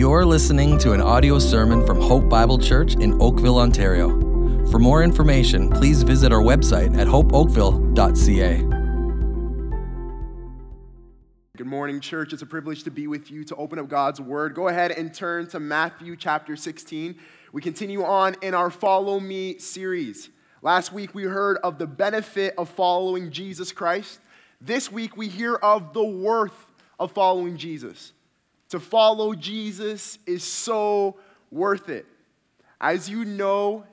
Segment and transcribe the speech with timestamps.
[0.00, 4.08] You're listening to an audio sermon from Hope Bible Church in Oakville, Ontario.
[4.70, 8.62] For more information, please visit our website at hopeoakville.ca.
[11.54, 12.32] Good morning, church.
[12.32, 14.54] It's a privilege to be with you to open up God's Word.
[14.54, 17.16] Go ahead and turn to Matthew chapter 16.
[17.52, 20.30] We continue on in our Follow Me series.
[20.62, 24.18] Last week we heard of the benefit of following Jesus Christ.
[24.62, 28.14] This week we hear of the worth of following Jesus.
[28.70, 31.16] To follow Jesus is so
[31.50, 32.06] worth it.
[32.80, 33.84] As you know,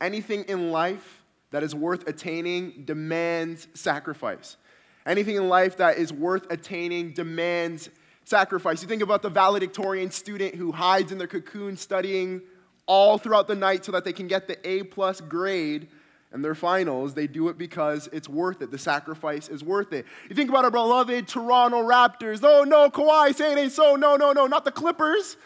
[0.00, 4.56] anything in life that is worth attaining demands sacrifice.
[5.04, 7.90] Anything in life that is worth attaining demands
[8.24, 8.80] sacrifice.
[8.82, 12.40] You think about the valedictorian student who hides in their cocoon studying
[12.86, 15.88] all throughout the night so that they can get the A plus grade
[16.32, 18.70] and their finals, they do it because it's worth it.
[18.70, 20.06] The sacrifice is worth it.
[20.28, 22.40] You think about our beloved Toronto Raptors.
[22.42, 23.96] Oh, no, Kawhi, say it ain't so.
[23.96, 25.36] No, no, no, not the Clippers.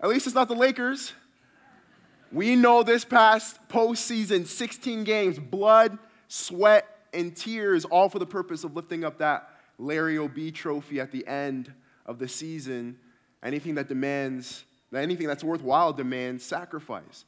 [0.00, 1.14] At least it's not the Lakers.
[2.30, 8.64] We know this past postseason, 16 games, blood, sweat, and tears, all for the purpose
[8.64, 11.72] of lifting up that Larry O'Brien trophy at the end
[12.04, 12.98] of the season.
[13.42, 17.24] Anything that demands, anything that's worthwhile demands sacrifice.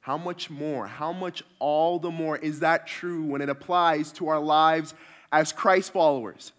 [0.00, 4.28] How much more, how much all the more is that true when it applies to
[4.28, 4.94] our lives
[5.30, 6.52] as Christ followers?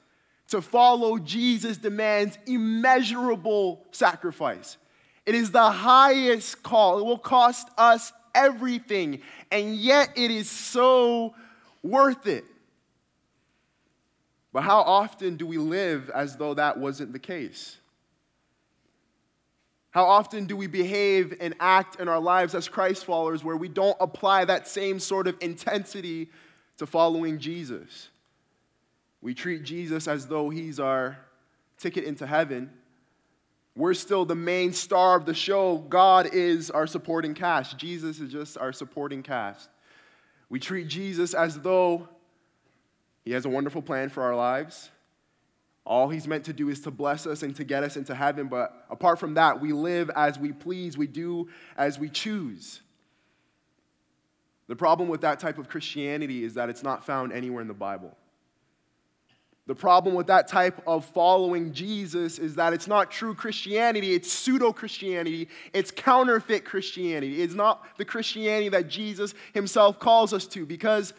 [0.49, 4.77] To follow Jesus demands immeasurable sacrifice.
[5.25, 6.99] It is the highest call.
[6.99, 11.33] It will cost us everything, and yet it is so
[11.81, 12.45] worth it.
[14.53, 17.77] But how often do we live as though that wasn't the case?
[19.91, 23.67] How often do we behave and act in our lives as Christ followers where we
[23.67, 26.29] don't apply that same sort of intensity
[26.77, 28.09] to following Jesus?
[29.21, 31.17] We treat Jesus as though he's our
[31.77, 32.71] ticket into heaven.
[33.75, 35.77] We're still the main star of the show.
[35.77, 37.77] God is our supporting cast.
[37.77, 39.69] Jesus is just our supporting cast.
[40.49, 42.07] We treat Jesus as though
[43.23, 44.89] he has a wonderful plan for our lives
[45.85, 48.47] all he's meant to do is to bless us and to get us into heaven.
[48.47, 52.81] But apart from that, we live as we please, we do as we choose.
[54.67, 57.73] The problem with that type of Christianity is that it's not found anywhere in the
[57.73, 58.15] Bible.
[59.67, 64.31] The problem with that type of following Jesus is that it's not true Christianity, it's
[64.31, 67.41] pseudo Christianity, it's counterfeit Christianity.
[67.41, 70.65] It's not the Christianity that Jesus himself calls us to.
[70.65, 71.13] Because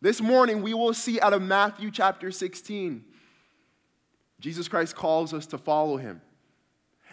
[0.00, 3.04] this morning we will see out of Matthew chapter 16
[4.42, 6.20] Jesus Christ calls us to follow him.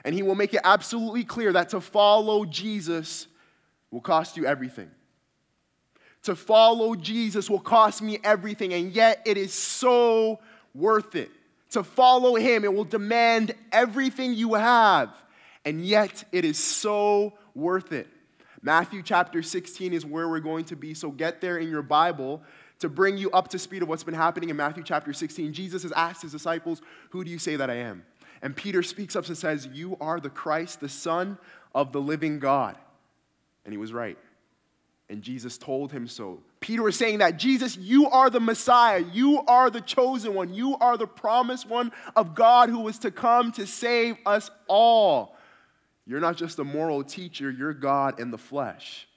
[0.04, 3.28] And he will make it absolutely clear that to follow Jesus
[3.92, 4.90] will cost you everything.
[6.24, 10.40] To follow Jesus will cost me everything, and yet it is so
[10.74, 11.30] worth it.
[11.72, 15.10] To follow him, it will demand everything you have,
[15.64, 18.08] and yet it is so worth it.
[18.64, 22.42] Matthew chapter 16 is where we're going to be, so get there in your Bible
[22.80, 25.84] to bring you up to speed of what's been happening in Matthew chapter 16, Jesus
[25.84, 26.82] has asked his disciples,
[27.12, 28.04] Who do you say that I am?
[28.42, 31.38] And Peter speaks up and says, You are the Christ, the Son
[31.76, 32.78] of the living God.
[33.66, 34.18] And he was right.
[35.10, 36.40] And Jesus told him so.
[36.60, 39.04] Peter was saying that Jesus, you are the Messiah.
[39.12, 40.54] You are the chosen one.
[40.54, 45.36] You are the promised one of God who was to come to save us all.
[46.06, 49.08] You're not just a moral teacher, you're God in the flesh.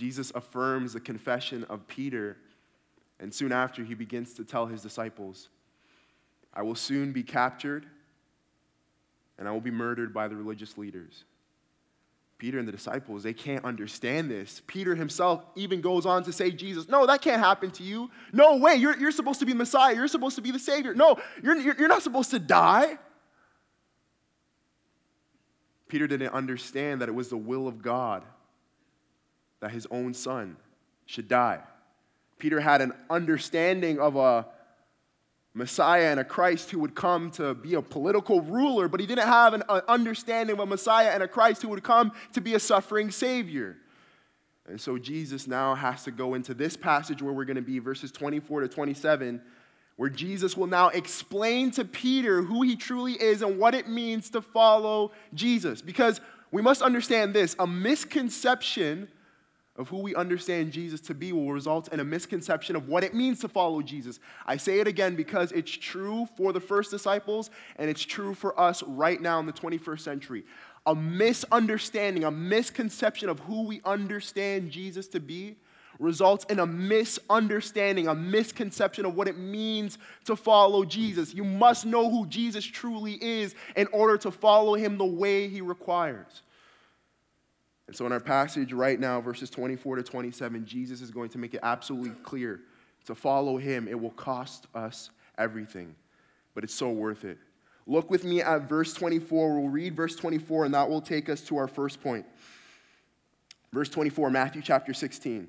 [0.00, 2.38] Jesus affirms the confession of Peter,
[3.20, 5.50] and soon after, he begins to tell his disciples,
[6.54, 7.84] I will soon be captured,
[9.38, 11.24] and I will be murdered by the religious leaders.
[12.38, 14.62] Peter and the disciples, they can't understand this.
[14.66, 18.10] Peter himself even goes on to say, Jesus, no, that can't happen to you.
[18.32, 19.94] No way, you're, you're supposed to be Messiah.
[19.94, 20.94] You're supposed to be the Savior.
[20.94, 22.96] No, you're, you're not supposed to die.
[25.88, 28.24] Peter didn't understand that it was the will of God
[29.60, 30.56] that his own son
[31.06, 31.60] should die.
[32.38, 34.46] Peter had an understanding of a
[35.52, 39.26] Messiah and a Christ who would come to be a political ruler, but he didn't
[39.26, 42.54] have an uh, understanding of a Messiah and a Christ who would come to be
[42.54, 43.76] a suffering Savior.
[44.68, 47.80] And so Jesus now has to go into this passage where we're going to be,
[47.80, 49.42] verses 24 to 27,
[49.96, 54.30] where Jesus will now explain to Peter who he truly is and what it means
[54.30, 55.82] to follow Jesus.
[55.82, 56.20] Because
[56.52, 59.08] we must understand this a misconception
[59.76, 63.14] of who we understand Jesus to be will result in a misconception of what it
[63.14, 64.20] means to follow Jesus.
[64.46, 68.58] I say it again because it's true for the first disciples and it's true for
[68.58, 70.44] us right now in the 21st century.
[70.86, 75.56] A misunderstanding, a misconception of who we understand Jesus to be
[75.98, 81.34] results in a misunderstanding, a misconception of what it means to follow Jesus.
[81.34, 85.60] You must know who Jesus truly is in order to follow him the way he
[85.60, 86.42] requires.
[87.90, 91.38] And so, in our passage right now, verses 24 to 27, Jesus is going to
[91.38, 92.60] make it absolutely clear
[93.06, 95.96] to follow him, it will cost us everything,
[96.54, 97.36] but it's so worth it.
[97.88, 99.60] Look with me at verse 24.
[99.60, 102.26] We'll read verse 24, and that will take us to our first point.
[103.72, 105.48] Verse 24, Matthew chapter 16.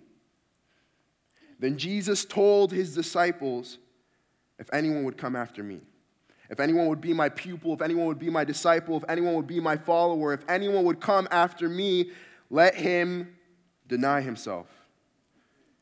[1.60, 3.78] Then Jesus told his disciples,
[4.58, 5.82] If anyone would come after me,
[6.50, 9.46] if anyone would be my pupil, if anyone would be my disciple, if anyone would
[9.46, 12.10] be my follower, if anyone would come after me,
[12.52, 13.34] let him
[13.88, 14.68] deny himself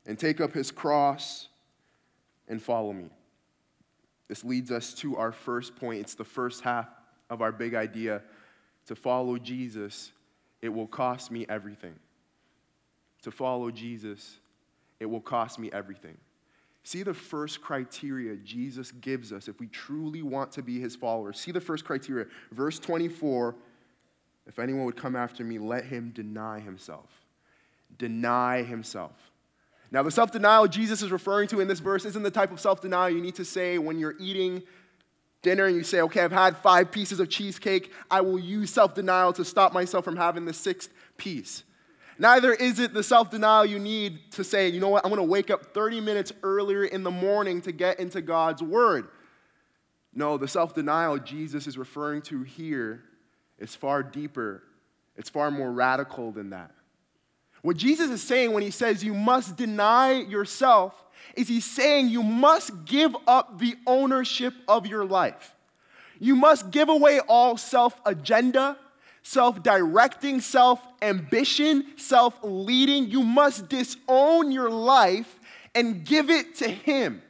[0.05, 1.49] and take up his cross
[2.47, 3.09] and follow me.
[4.27, 5.99] This leads us to our first point.
[5.99, 6.87] It's the first half
[7.29, 8.21] of our big idea.
[8.85, 10.11] To follow Jesus,
[10.61, 11.95] it will cost me everything.
[13.23, 14.37] To follow Jesus,
[14.99, 16.17] it will cost me everything.
[16.83, 21.39] See the first criteria Jesus gives us if we truly want to be his followers.
[21.39, 22.27] See the first criteria.
[22.51, 23.55] Verse 24
[24.49, 27.07] If anyone would come after me, let him deny himself.
[27.99, 29.13] Deny himself.
[29.91, 32.59] Now, the self denial Jesus is referring to in this verse isn't the type of
[32.59, 34.63] self denial you need to say when you're eating
[35.43, 37.91] dinner and you say, okay, I've had five pieces of cheesecake.
[38.09, 41.63] I will use self denial to stop myself from having the sixth piece.
[42.17, 45.21] Neither is it the self denial you need to say, you know what, I'm going
[45.21, 49.09] to wake up 30 minutes earlier in the morning to get into God's word.
[50.11, 53.03] No, the self denial Jesus is referring to here
[53.59, 54.63] is far deeper,
[55.15, 56.71] it's far more radical than that.
[57.61, 60.93] What Jesus is saying when he says you must deny yourself
[61.35, 65.53] is he's saying you must give up the ownership of your life.
[66.19, 68.77] You must give away all self agenda,
[69.23, 73.09] self directing, self ambition, self leading.
[73.09, 75.39] You must disown your life
[75.75, 77.21] and give it to him.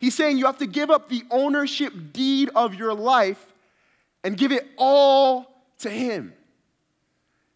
[0.00, 3.44] He's saying you have to give up the ownership deed of your life
[4.22, 6.32] and give it all to him.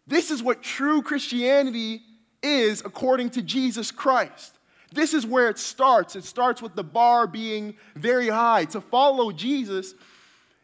[0.07, 2.01] This is what true Christianity
[2.43, 4.57] is according to Jesus Christ.
[4.91, 6.15] This is where it starts.
[6.15, 8.65] It starts with the bar being very high.
[8.65, 9.93] To follow Jesus,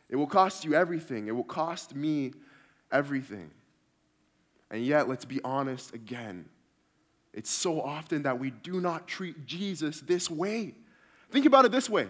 [0.10, 1.28] it will cost you everything.
[1.28, 2.34] It will cost me
[2.92, 3.52] everything.
[4.70, 6.46] And yet, let's be honest again.
[7.34, 10.74] It's so often that we do not treat Jesus this way.
[11.32, 12.08] Think about it this way.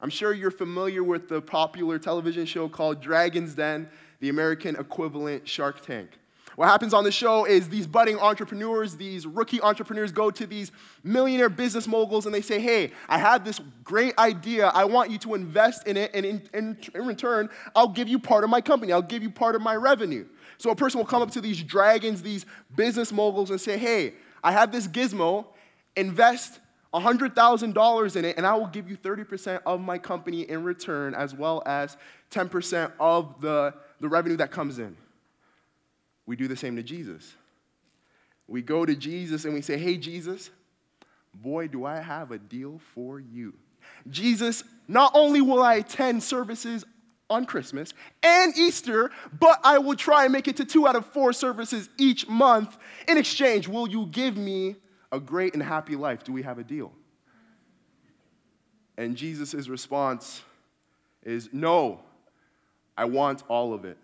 [0.00, 3.88] I'm sure you're familiar with the popular television show called Dragon's Den,
[4.20, 6.10] the American equivalent Shark Tank.
[6.56, 10.72] What happens on the show is these budding entrepreneurs, these rookie entrepreneurs go to these
[11.04, 14.66] millionaire business moguls and they say, Hey, I had this great idea.
[14.66, 18.18] I want you to invest in it, and in, in, in return, I'll give you
[18.18, 20.26] part of my company, I'll give you part of my revenue.
[20.58, 22.44] So a person will come up to these dragons, these
[22.74, 25.46] business moguls, and say, Hey, I have this gizmo,
[25.94, 26.58] invest
[26.92, 31.34] $100,000 in it, and I will give you 30% of my company in return, as
[31.34, 31.96] well as
[32.30, 34.96] 10% of the, the revenue that comes in
[36.28, 37.34] we do the same to Jesus.
[38.46, 40.50] We go to Jesus and we say, Hey, Jesus,
[41.34, 43.54] boy, do I have a deal for you.
[44.10, 46.84] Jesus, not only will I attend services
[47.30, 49.10] on Christmas and Easter,
[49.40, 52.76] but I will try and make it to two out of four services each month.
[53.08, 54.76] In exchange, will you give me
[55.10, 56.24] a great and happy life?
[56.24, 56.92] Do we have a deal?
[58.98, 60.42] And Jesus' response
[61.22, 62.00] is, No,
[62.98, 63.96] I want all of it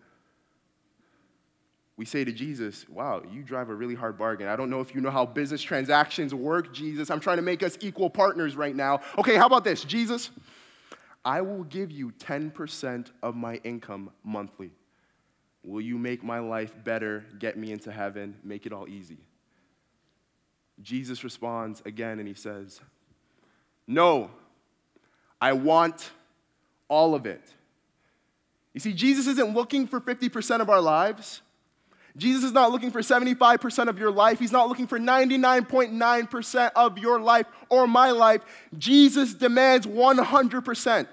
[1.97, 4.49] we say to Jesus, Wow, you drive a really hard bargain.
[4.49, 7.11] I don't know if you know how business transactions work, Jesus.
[7.11, 9.01] I'm trying to make us equal partners right now.
[9.19, 9.85] Okay, how about this?
[9.85, 10.31] Jesus,
[11.25, 14.73] I will give you 10% of my income monthly.
[15.63, 19.19] Will you make my life better, get me into heaven, make it all easy?
[20.83, 22.81] Jesus responds again and he says,
[23.87, 24.31] No,
[25.41, 26.11] I want
[26.89, 27.43] all of it.
[28.75, 31.41] You see, Jesus isn't looking for 50% of our lives.
[32.17, 34.39] Jesus is not looking for 75% of your life.
[34.39, 38.43] He's not looking for 99.9% of your life or my life.
[38.77, 41.07] Jesus demands 100%.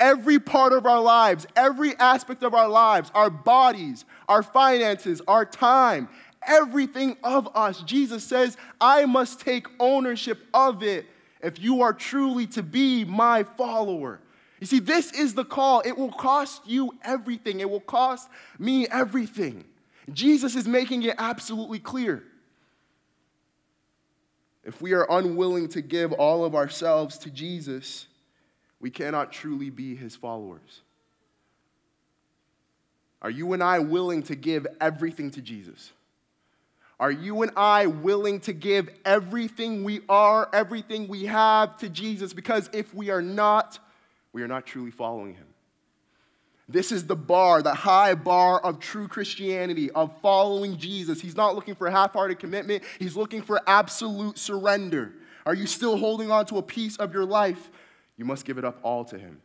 [0.00, 5.44] Every part of our lives, every aspect of our lives, our bodies, our finances, our
[5.44, 6.08] time,
[6.46, 11.06] everything of us, Jesus says, I must take ownership of it
[11.42, 14.20] if you are truly to be my follower.
[14.64, 15.82] You see, this is the call.
[15.84, 19.62] It will cost you everything, it will cost me everything.
[20.10, 22.24] Jesus is making it absolutely clear.
[24.64, 28.06] If we are unwilling to give all of ourselves to Jesus,
[28.80, 30.80] we cannot truly be his followers.
[33.20, 35.92] Are you and I willing to give everything to Jesus?
[36.98, 42.32] Are you and I willing to give everything we are, everything we have to Jesus?
[42.32, 43.78] Because if we are not,
[44.34, 45.46] we are not truly following him.
[46.68, 51.20] This is the bar, the high bar of true Christianity, of following Jesus.
[51.20, 55.12] He's not looking for half hearted commitment, he's looking for absolute surrender.
[55.46, 57.70] Are you still holding on to a piece of your life?
[58.16, 59.40] You must give it up all to him.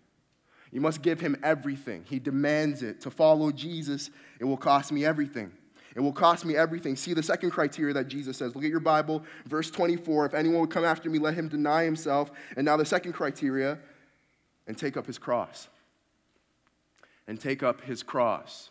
[0.72, 2.05] You must give him everything.
[2.08, 3.01] He demands it.
[3.01, 5.51] To follow Jesus, it will cost me everything.
[5.96, 6.96] It will cost me everything.
[6.96, 8.55] See the second criteria that Jesus says.
[8.55, 10.27] Look at your Bible, verse 24.
[10.27, 12.31] If anyone would come after me, let him deny himself.
[12.55, 13.79] And now the second criteria,
[14.70, 15.68] and take up his cross
[17.28, 18.70] and take up his cross.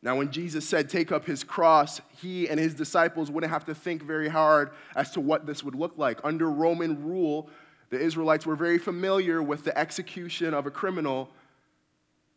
[0.00, 3.74] Now, when Jesus said, Take up his cross, he and his disciples wouldn't have to
[3.74, 6.20] think very hard as to what this would look like.
[6.24, 7.50] Under Roman rule,
[7.90, 11.28] the Israelites were very familiar with the execution of a criminal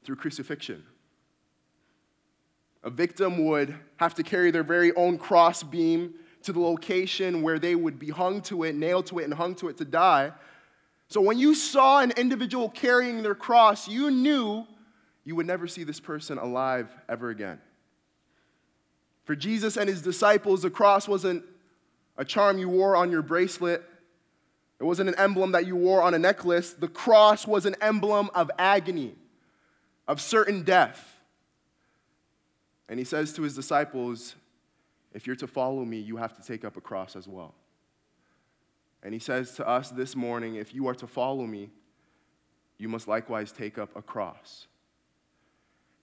[0.03, 0.83] through crucifixion.
[2.83, 7.59] A victim would have to carry their very own cross beam to the location where
[7.59, 10.33] they would be hung to it, nailed to it, and hung to it to die.
[11.11, 14.65] So when you saw an individual carrying their cross, you knew
[15.25, 17.59] you would never see this person alive ever again.
[19.25, 21.43] For Jesus and his disciples, the cross wasn't
[22.17, 23.83] a charm you wore on your bracelet,
[24.79, 26.71] it wasn't an emblem that you wore on a necklace.
[26.71, 29.13] The cross was an emblem of agony,
[30.07, 31.19] of certain death.
[32.87, 34.35] And he says to his disciples,
[35.13, 37.53] If you're to follow me, you have to take up a cross as well.
[39.03, 41.69] And he says to us this morning, If you are to follow me,
[42.77, 44.67] you must likewise take up a cross.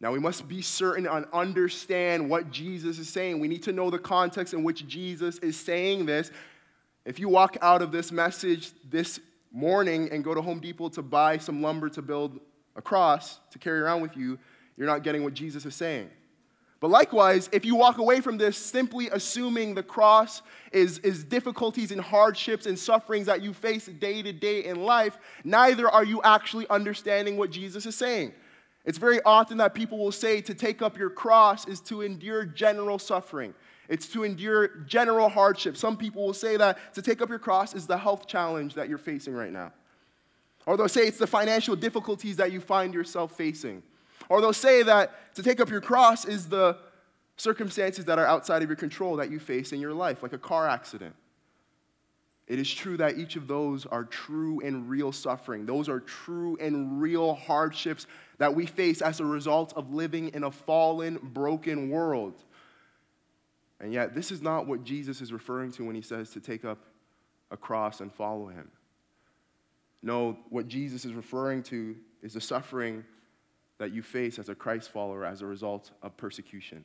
[0.00, 3.40] Now, we must be certain and understand what Jesus is saying.
[3.40, 6.30] We need to know the context in which Jesus is saying this.
[7.04, 9.18] If you walk out of this message this
[9.50, 12.38] morning and go to Home Depot to buy some lumber to build
[12.76, 14.38] a cross to carry around with you,
[14.76, 16.10] you're not getting what Jesus is saying.
[16.80, 21.90] But likewise, if you walk away from this simply assuming the cross is, is difficulties
[21.90, 26.22] and hardships and sufferings that you face day to day in life, neither are you
[26.22, 28.32] actually understanding what Jesus is saying.
[28.84, 32.44] It's very often that people will say to take up your cross is to endure
[32.44, 33.54] general suffering.
[33.88, 35.76] It's to endure general hardship.
[35.76, 38.88] Some people will say that to take up your cross is the health challenge that
[38.88, 39.72] you're facing right now.
[40.64, 43.82] Or they'll say it's the financial difficulties that you find yourself facing.
[44.28, 46.76] Or they'll say that to take up your cross is the
[47.36, 50.38] circumstances that are outside of your control that you face in your life, like a
[50.38, 51.14] car accident.
[52.48, 55.66] It is true that each of those are true and real suffering.
[55.66, 58.06] Those are true and real hardships
[58.38, 62.42] that we face as a result of living in a fallen, broken world.
[63.80, 66.64] And yet, this is not what Jesus is referring to when he says to take
[66.64, 66.78] up
[67.50, 68.70] a cross and follow him.
[70.02, 73.04] No, what Jesus is referring to is the suffering
[73.78, 76.84] that you face as a Christ follower as a result of persecution.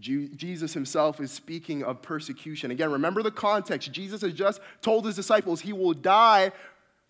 [0.00, 2.72] Jesus himself is speaking of persecution.
[2.72, 3.92] Again, remember the context.
[3.92, 6.50] Jesus has just told his disciples he will die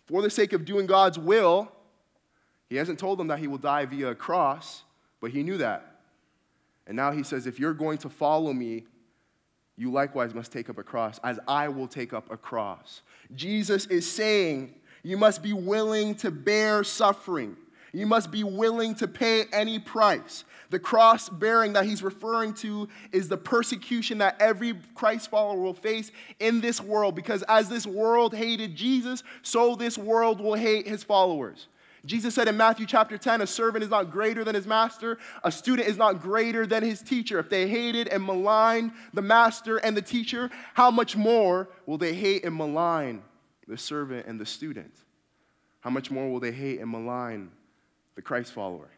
[0.05, 1.71] for the sake of doing God's will.
[2.69, 4.83] He hasn't told them that he will die via a cross,
[5.19, 6.01] but he knew that.
[6.85, 8.85] And now he says, if you're going to follow me,
[9.77, 13.01] you likewise must take up a cross, as I will take up a cross.
[13.33, 17.57] Jesus is saying, you must be willing to bear suffering.
[17.95, 20.43] You must be willing to pay any price.
[20.69, 25.73] The cross bearing that he's referring to is the persecution that every Christ follower will
[25.73, 26.11] face
[26.41, 31.05] in this world because as this world hated Jesus, so this world will hate his
[31.05, 31.67] followers.
[32.05, 35.51] Jesus said in Matthew chapter 10, a servant is not greater than his master, a
[35.51, 37.39] student is not greater than his teacher.
[37.39, 42.13] If they hated and maligned the master and the teacher, how much more will they
[42.13, 43.23] hate and malign
[43.69, 44.93] the servant and the student?
[45.79, 47.51] How much more will they hate and malign
[48.15, 48.89] the Christ follower?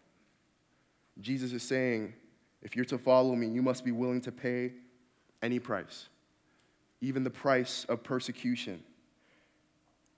[1.20, 2.14] Jesus is saying,
[2.62, 4.74] if you're to follow me, you must be willing to pay
[5.42, 6.08] any price,
[7.02, 8.84] even the price of persecution.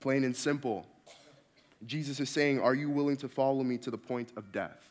[0.00, 0.86] Plain and simple,
[1.86, 4.90] Jesus is saying, Are you willing to follow me to the point of death?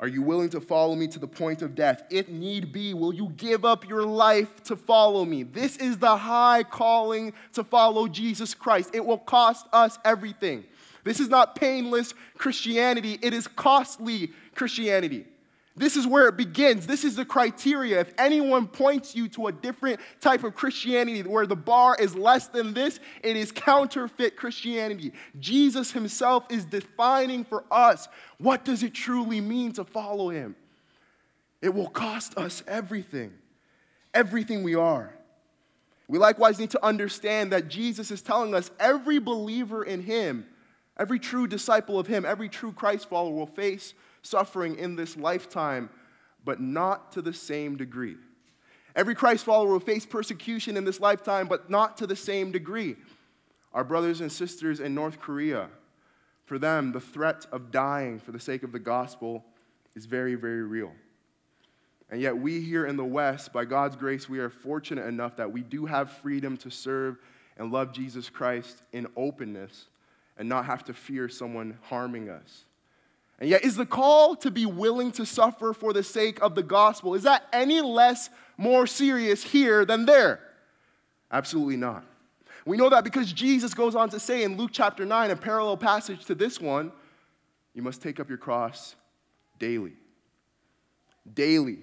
[0.00, 2.02] Are you willing to follow me to the point of death?
[2.10, 5.44] If need be, will you give up your life to follow me?
[5.44, 8.90] This is the high calling to follow Jesus Christ.
[8.94, 10.64] It will cost us everything.
[11.04, 15.26] This is not painless Christianity, it is costly Christianity.
[15.74, 16.86] This is where it begins.
[16.86, 18.00] This is the criteria.
[18.00, 22.48] If anyone points you to a different type of Christianity where the bar is less
[22.48, 25.12] than this, it is counterfeit Christianity.
[25.40, 30.56] Jesus himself is defining for us what does it truly mean to follow him?
[31.62, 33.32] It will cost us everything.
[34.12, 35.14] Everything we are.
[36.06, 40.44] We likewise need to understand that Jesus is telling us every believer in him
[40.98, 45.90] Every true disciple of Him, every true Christ follower will face suffering in this lifetime.
[46.44, 48.16] but not to the same degree.
[48.96, 52.96] Every Christ follower will face persecution in this lifetime, but not to the same degree.
[53.72, 55.68] Our brothers and sisters in North Korea,
[56.44, 59.44] for them, the threat of dying for the sake of the gospel
[59.94, 60.92] is very, very real.
[62.10, 65.50] And yet, we here in the West, by God's grace, we are fortunate enough that
[65.50, 67.16] we do have freedom to serve
[67.56, 69.86] and love Jesus Christ in openness
[70.36, 72.64] and not have to fear someone harming us.
[73.38, 76.62] And yet, is the call to be willing to suffer for the sake of the
[76.62, 80.40] gospel, is that any less more serious here than there?
[81.30, 82.04] Absolutely not.
[82.64, 85.76] We know that because Jesus goes on to say in Luke chapter 9, a parallel
[85.76, 86.92] passage to this one,
[87.74, 88.94] you must take up your cross
[89.58, 89.94] daily.
[91.34, 91.78] Daily.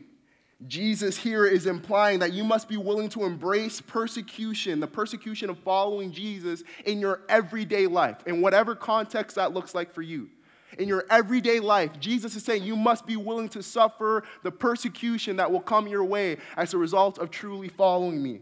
[0.67, 5.57] Jesus here is implying that you must be willing to embrace persecution, the persecution of
[5.59, 10.29] following Jesus in your everyday life, in whatever context that looks like for you.
[10.77, 15.37] In your everyday life, Jesus is saying you must be willing to suffer the persecution
[15.37, 18.41] that will come your way as a result of truly following me.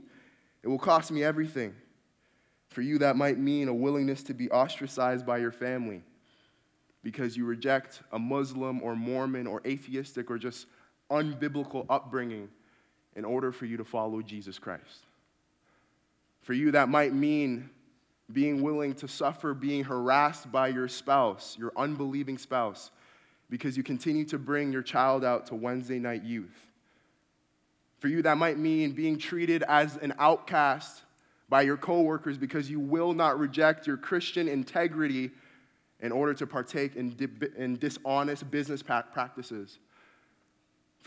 [0.63, 1.75] It will cost me everything.
[2.69, 6.03] For you, that might mean a willingness to be ostracized by your family
[7.03, 10.67] because you reject a Muslim or Mormon or atheistic or just
[11.09, 12.49] unbiblical upbringing
[13.15, 15.05] in order for you to follow Jesus Christ.
[16.41, 17.69] For you, that might mean
[18.31, 22.91] being willing to suffer being harassed by your spouse, your unbelieving spouse,
[23.49, 26.55] because you continue to bring your child out to Wednesday night youth.
[27.99, 31.03] For you, that might mean being treated as an outcast
[31.49, 35.31] by your coworkers because you will not reject your Christian integrity
[36.01, 39.79] in order to partake in, di- in dishonest business practices.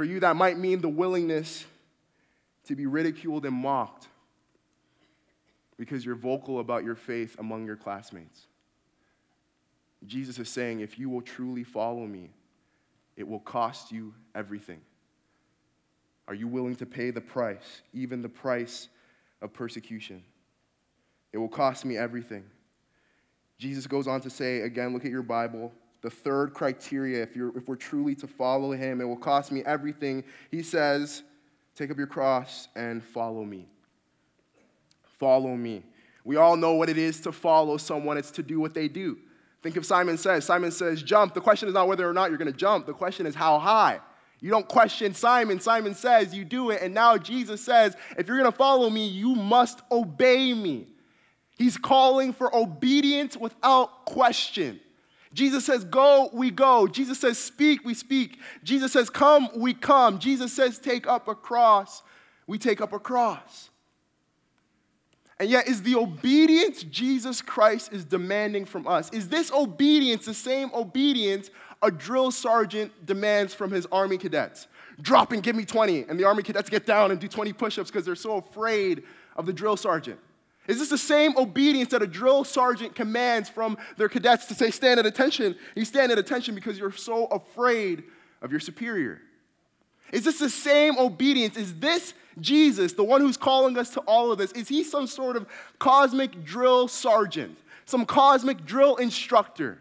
[0.01, 1.67] For you, that might mean the willingness
[2.65, 4.09] to be ridiculed and mocked
[5.77, 8.47] because you're vocal about your faith among your classmates.
[10.07, 12.31] Jesus is saying, if you will truly follow me,
[13.15, 14.81] it will cost you everything.
[16.27, 18.89] Are you willing to pay the price, even the price
[19.43, 20.23] of persecution?
[21.35, 22.45] It will cost me everything.
[23.59, 25.75] Jesus goes on to say, again, look at your Bible.
[26.03, 29.63] The third criteria, if, you're, if we're truly to follow him, it will cost me
[29.65, 30.25] everything.
[30.51, 31.23] He says,
[31.75, 33.69] Take up your cross and follow me.
[35.19, 35.83] Follow me.
[36.25, 39.19] We all know what it is to follow someone, it's to do what they do.
[39.63, 40.45] Think of Simon says.
[40.45, 41.35] Simon says, Jump.
[41.35, 43.59] The question is not whether or not you're going to jump, the question is how
[43.59, 44.01] high.
[44.41, 45.61] You don't question Simon.
[45.61, 46.81] Simon says, You do it.
[46.83, 50.89] And now Jesus says, If you're going to follow me, you must obey me.
[51.59, 54.81] He's calling for obedience without question.
[55.33, 56.87] Jesus says, Go, we go.
[56.87, 58.39] Jesus says, Speak, we speak.
[58.65, 60.19] Jesus says, Come, we come.
[60.19, 62.03] Jesus says, Take up a cross,
[62.47, 63.71] we take up a cross.
[65.39, 69.11] And yet, is the obedience Jesus Christ is demanding from us?
[69.11, 74.67] Is this obedience the same obedience a drill sergeant demands from his army cadets?
[75.01, 76.05] Drop and give me 20.
[76.11, 79.05] And the army cadets get down and do 20 push ups because they're so afraid
[79.35, 80.21] of the drill sergeant.
[80.67, 84.71] Is this the same obedience that a drill sergeant commands from their cadets to say,
[84.71, 85.57] stand at attention?
[85.75, 88.05] You stand at attention because you're so afraid
[88.43, 89.21] of your superior.
[90.13, 91.57] Is this the same obedience?
[91.57, 95.07] Is this Jesus, the one who's calling us to all of this, is he some
[95.07, 95.47] sort of
[95.79, 99.79] cosmic drill sergeant, some cosmic drill instructor?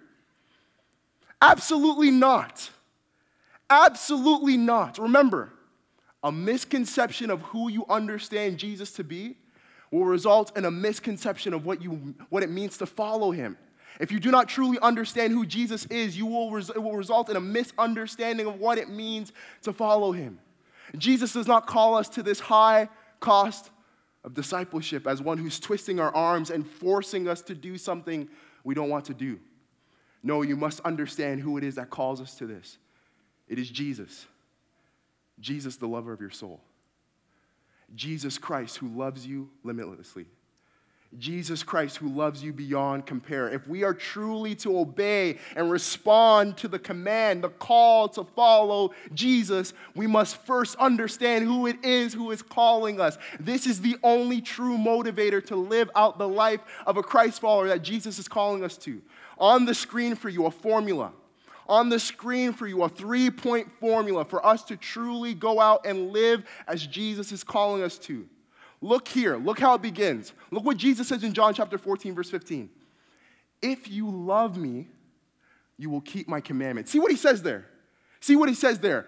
[1.41, 2.69] Absolutely not.
[3.69, 4.97] Absolutely not.
[4.97, 5.53] Remember,
[6.23, 9.37] a misconception of who you understand Jesus to be
[9.91, 13.58] will result in a misconception of what, you, what it means to follow him.
[13.99, 17.30] If you do not truly understand who Jesus is, you will res- it will result
[17.30, 20.39] in a misunderstanding of what it means to follow him.
[20.97, 22.88] Jesus does not call us to this high
[23.19, 23.71] cost
[24.23, 28.28] of discipleship as one who's twisting our arms and forcing us to do something
[28.63, 29.39] we don't want to do.
[30.23, 32.78] No, you must understand who it is that calls us to this.
[33.47, 34.25] It is Jesus.
[35.39, 36.62] Jesus, the lover of your soul.
[37.95, 40.25] Jesus Christ, who loves you limitlessly.
[41.17, 43.49] Jesus Christ, who loves you beyond compare.
[43.49, 48.91] If we are truly to obey and respond to the command, the call to follow
[49.15, 53.17] Jesus, we must first understand who it is who is calling us.
[53.39, 57.69] This is the only true motivator to live out the life of a Christ follower
[57.69, 59.02] that Jesus is calling us to.
[59.39, 61.12] On the screen for you, a formula
[61.69, 65.86] on the screen for you a three point formula for us to truly go out
[65.86, 68.27] and live as Jesus is calling us to.
[68.82, 70.34] Look here, look how it begins.
[70.51, 72.69] Look what Jesus says in John chapter 14, verse 15.
[73.62, 74.88] If you love me,
[75.77, 76.91] you will keep my commandments.
[76.91, 77.65] See what he says there?
[78.19, 79.05] See what he says there?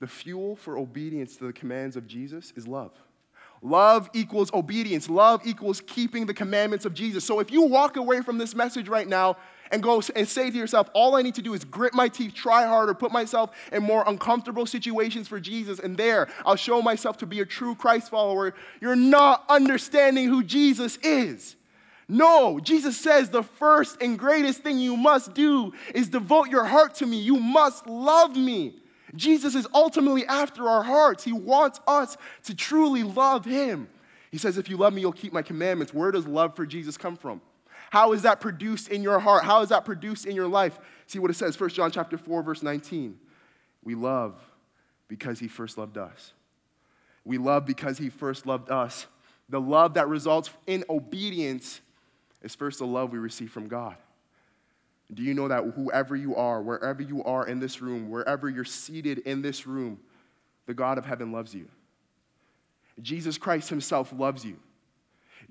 [0.00, 2.92] The fuel for obedience to the commands of Jesus is love.
[3.62, 5.08] Love equals obedience.
[5.08, 7.24] Love equals keeping the commandments of Jesus.
[7.24, 9.36] So if you walk away from this message right now
[9.70, 12.34] and go and say to yourself, all I need to do is grit my teeth,
[12.34, 17.18] try harder, put myself in more uncomfortable situations for Jesus, and there I'll show myself
[17.18, 21.56] to be a true Christ follower, you're not understanding who Jesus is.
[22.08, 26.94] No, Jesus says the first and greatest thing you must do is devote your heart
[26.96, 27.20] to me.
[27.20, 28.74] You must love me.
[29.16, 31.24] Jesus is ultimately after our hearts.
[31.24, 33.88] He wants us to truly love him.
[34.30, 35.92] He says, If you love me, you'll keep my commandments.
[35.92, 37.40] Where does love for Jesus come from?
[37.90, 39.44] How is that produced in your heart?
[39.44, 40.78] How is that produced in your life?
[41.06, 43.18] See what it says, 1 John chapter 4, verse 19.
[43.84, 44.34] We love
[45.08, 46.32] because he first loved us.
[47.24, 49.06] We love because he first loved us.
[49.48, 51.80] The love that results in obedience
[52.42, 53.96] is first the love we receive from God.
[55.12, 58.64] Do you know that whoever you are, wherever you are in this room, wherever you're
[58.64, 60.00] seated in this room,
[60.66, 61.68] the God of heaven loves you?
[63.00, 64.56] Jesus Christ himself loves you.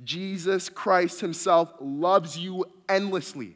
[0.04, 3.56] Jesus Christ himself loves you endlessly.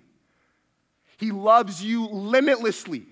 [1.17, 3.05] He loves you limitlessly.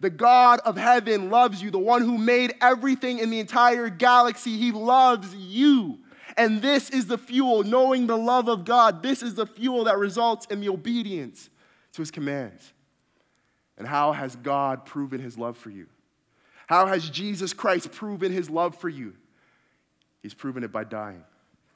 [0.00, 4.56] The God of heaven loves you, the one who made everything in the entire galaxy.
[4.56, 5.98] He loves you.
[6.36, 9.02] And this is the fuel, knowing the love of God.
[9.02, 11.50] This is the fuel that results in the obedience
[11.94, 12.72] to his commands.
[13.76, 15.86] And how has God proven his love for you?
[16.68, 19.14] How has Jesus Christ proven his love for you?
[20.22, 21.24] He's proven it by dying.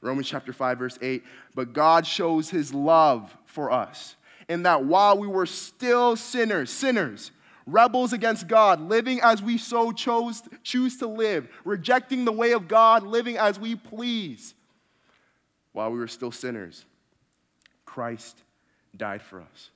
[0.03, 1.23] Romans chapter 5, verse 8.
[1.55, 4.15] But God shows his love for us
[4.49, 7.31] in that while we were still sinners, sinners,
[7.65, 12.67] rebels against God, living as we so chose, choose to live, rejecting the way of
[12.67, 14.53] God, living as we please,
[15.71, 16.85] while we were still sinners,
[17.85, 18.37] Christ
[18.95, 19.69] died for us.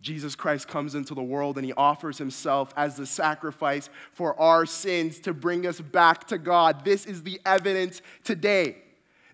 [0.00, 4.66] Jesus Christ comes into the world and he offers himself as the sacrifice for our
[4.66, 6.84] sins to bring us back to God.
[6.84, 8.76] This is the evidence today.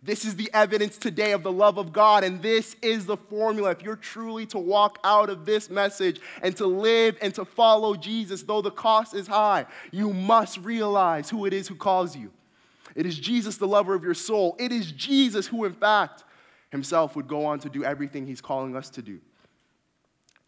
[0.02, 3.70] This is the evidence today of the love of God, and this is the formula.
[3.70, 7.96] If you're truly to walk out of this message and to live and to follow
[7.96, 12.30] Jesus, though the cost is high, you must realize who it is who calls you.
[12.94, 14.56] It is Jesus, the lover of your soul.
[14.58, 16.24] It is Jesus who, in fact,
[16.70, 19.18] himself would go on to do everything he's calling us to do.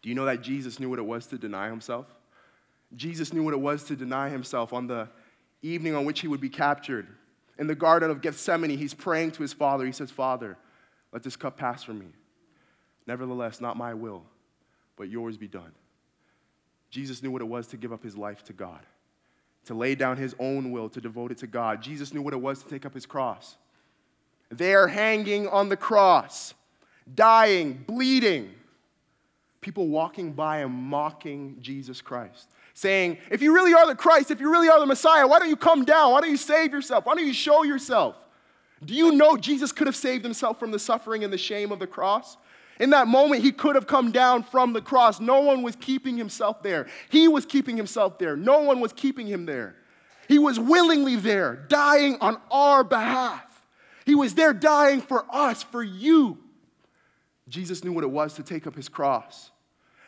[0.01, 2.07] Do you know that Jesus knew what it was to deny himself?
[2.95, 5.09] Jesus knew what it was to deny himself on the
[5.61, 7.07] evening on which he would be captured.
[7.61, 9.85] In the Garden of Gethsemane, he's praying to his Father.
[9.85, 10.57] He says, Father,
[11.13, 12.07] let this cup pass from me.
[13.05, 14.23] Nevertheless, not my will,
[14.97, 15.71] but yours be done.
[16.89, 18.79] Jesus knew what it was to give up his life to God,
[19.65, 21.83] to lay down his own will, to devote it to God.
[21.83, 23.57] Jesus knew what it was to take up his cross.
[24.49, 26.55] There, hanging on the cross,
[27.13, 28.55] dying, bleeding,
[29.61, 32.49] people walking by and mocking Jesus Christ,
[32.81, 35.49] saying, If you really are the Christ, if you really are the Messiah, why don't
[35.49, 36.11] you come down?
[36.11, 37.05] Why don't you save yourself?
[37.05, 38.15] Why don't you show yourself?
[38.83, 41.77] Do you know Jesus could have saved himself from the suffering and the shame of
[41.77, 42.37] the cross?
[42.79, 45.19] In that moment, he could have come down from the cross.
[45.19, 46.87] No one was keeping himself there.
[47.09, 48.35] He was keeping himself there.
[48.35, 49.75] No one was keeping him there.
[50.27, 53.43] He was willingly there, dying on our behalf.
[54.05, 56.39] He was there dying for us, for you.
[57.47, 59.51] Jesus knew what it was to take up his cross.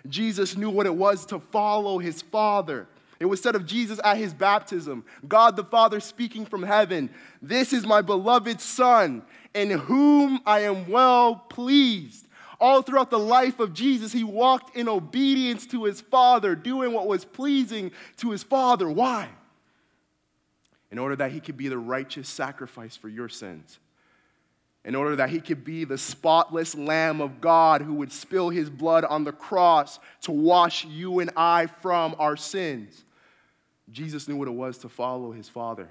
[0.07, 2.87] Jesus knew what it was to follow his Father.
[3.19, 7.09] It was said of Jesus at his baptism God the Father speaking from heaven,
[7.41, 12.27] This is my beloved Son, in whom I am well pleased.
[12.59, 17.07] All throughout the life of Jesus, he walked in obedience to his Father, doing what
[17.07, 18.89] was pleasing to his Father.
[18.89, 19.29] Why?
[20.91, 23.79] In order that he could be the righteous sacrifice for your sins
[24.85, 28.69] in order that he could be the spotless Lamb of God who would spill his
[28.69, 33.05] blood on the cross to wash you and I from our sins.
[33.91, 35.87] Jesus knew what it was to follow his Father.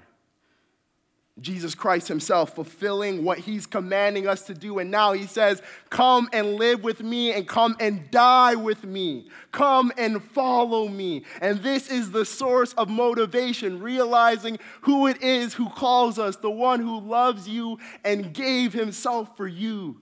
[1.41, 4.77] Jesus Christ Himself fulfilling what He's commanding us to do.
[4.77, 9.29] And now He says, Come and live with me and come and die with me.
[9.51, 11.23] Come and follow me.
[11.41, 16.51] And this is the source of motivation, realizing who it is who calls us, the
[16.51, 20.01] one who loves you and gave Himself for you.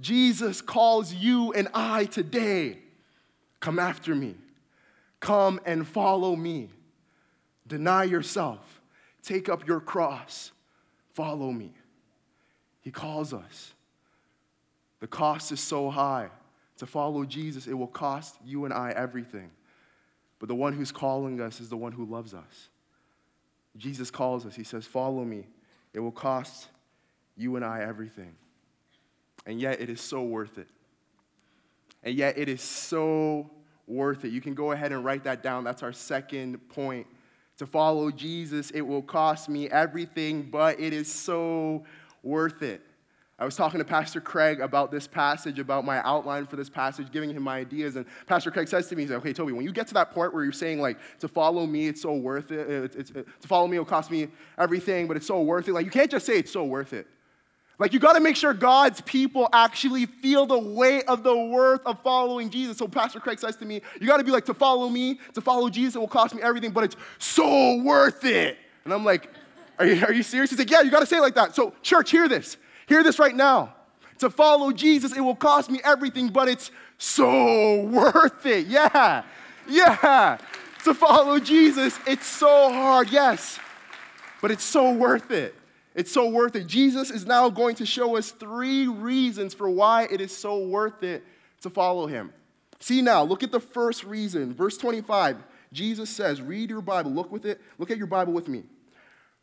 [0.00, 2.78] Jesus calls you and I today.
[3.60, 4.34] Come after me.
[5.20, 6.70] Come and follow me.
[7.66, 8.80] Deny yourself.
[9.22, 10.52] Take up your cross
[11.16, 11.72] Follow me.
[12.82, 13.72] He calls us.
[15.00, 16.28] The cost is so high.
[16.76, 19.50] To follow Jesus, it will cost you and I everything.
[20.38, 22.68] But the one who's calling us is the one who loves us.
[23.78, 24.54] Jesus calls us.
[24.54, 25.46] He says, Follow me.
[25.94, 26.68] It will cost
[27.34, 28.34] you and I everything.
[29.46, 30.68] And yet, it is so worth it.
[32.02, 33.50] And yet, it is so
[33.86, 34.32] worth it.
[34.32, 35.64] You can go ahead and write that down.
[35.64, 37.06] That's our second point
[37.58, 41.84] to follow Jesus, it will cost me everything, but it is so
[42.22, 42.82] worth it.
[43.38, 47.12] I was talking to Pastor Craig about this passage, about my outline for this passage,
[47.12, 47.96] giving him my ideas.
[47.96, 50.12] And Pastor Craig says to me, he's like, okay, Toby, when you get to that
[50.12, 52.68] point where you're saying, like, to follow me, it's so worth it.
[52.68, 55.74] It's, it's, it to follow me, it'll cost me everything, but it's so worth it.
[55.74, 57.06] Like, you can't just say it's so worth it.
[57.78, 61.82] Like, you got to make sure God's people actually feel the weight of the worth
[61.84, 62.78] of following Jesus.
[62.78, 65.42] So, Pastor Craig says to me, you got to be like, to follow me, to
[65.42, 68.56] follow Jesus, it will cost me everything, but it's so worth it.
[68.84, 69.28] And I'm like,
[69.78, 70.50] are you, are you serious?
[70.50, 71.54] He's like, yeah, you got to say it like that.
[71.54, 72.56] So, church, hear this.
[72.86, 73.74] Hear this right now.
[74.20, 78.68] To follow Jesus, it will cost me everything, but it's so worth it.
[78.68, 79.24] Yeah,
[79.68, 80.38] yeah.
[80.84, 83.58] To follow Jesus, it's so hard, yes,
[84.40, 85.54] but it's so worth it.
[85.96, 86.66] It's so worth it.
[86.66, 91.02] Jesus is now going to show us three reasons for why it is so worth
[91.02, 91.24] it
[91.62, 92.34] to follow him.
[92.80, 94.52] See now, look at the first reason.
[94.52, 95.38] Verse 25,
[95.72, 98.64] Jesus says, read your Bible, look with it, look at your Bible with me.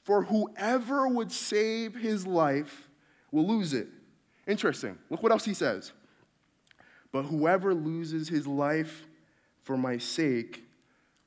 [0.03, 2.87] For whoever would save his life
[3.31, 3.87] will lose it.
[4.45, 4.99] Interesting.
[5.09, 5.91] Look what else he says.
[7.11, 9.07] But whoever loses his life
[9.63, 10.63] for my sake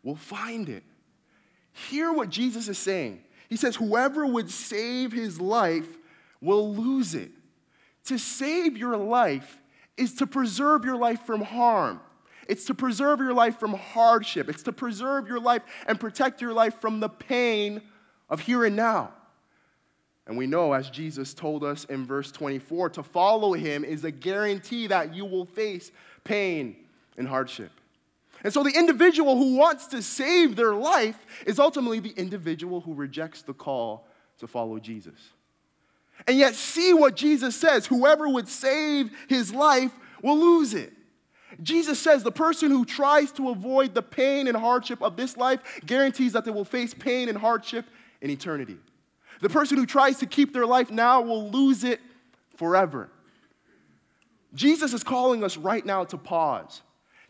[0.05, 0.85] will find it.
[1.73, 3.23] Hear what Jesus is saying.
[3.49, 5.89] He says, Whoever would save his life
[6.41, 7.31] will lose it.
[8.05, 9.61] To save your life
[9.97, 12.01] is to preserve your life from harm.
[12.49, 14.49] It's to preserve your life from hardship.
[14.49, 17.83] It's to preserve your life and protect your life from the pain
[18.29, 19.13] of here and now.
[20.27, 24.11] And we know, as Jesus told us in verse 24, to follow him is a
[24.11, 25.93] guarantee that you will face
[26.25, 26.77] pain
[27.17, 27.71] and hardship.
[28.47, 32.95] And so, the individual who wants to save their life is ultimately the individual who
[32.95, 34.07] rejects the call
[34.39, 35.19] to follow Jesus.
[36.29, 39.91] And yet, see what Jesus says whoever would save his life
[40.23, 40.93] will lose it.
[41.61, 45.81] Jesus says the person who tries to avoid the pain and hardship of this life
[45.85, 47.85] guarantees that they will face pain and hardship
[48.21, 48.77] in eternity.
[49.41, 52.01] The person who tries to keep their life now will lose it
[52.55, 53.11] forever.
[54.55, 56.83] Jesus is calling us right now to pause,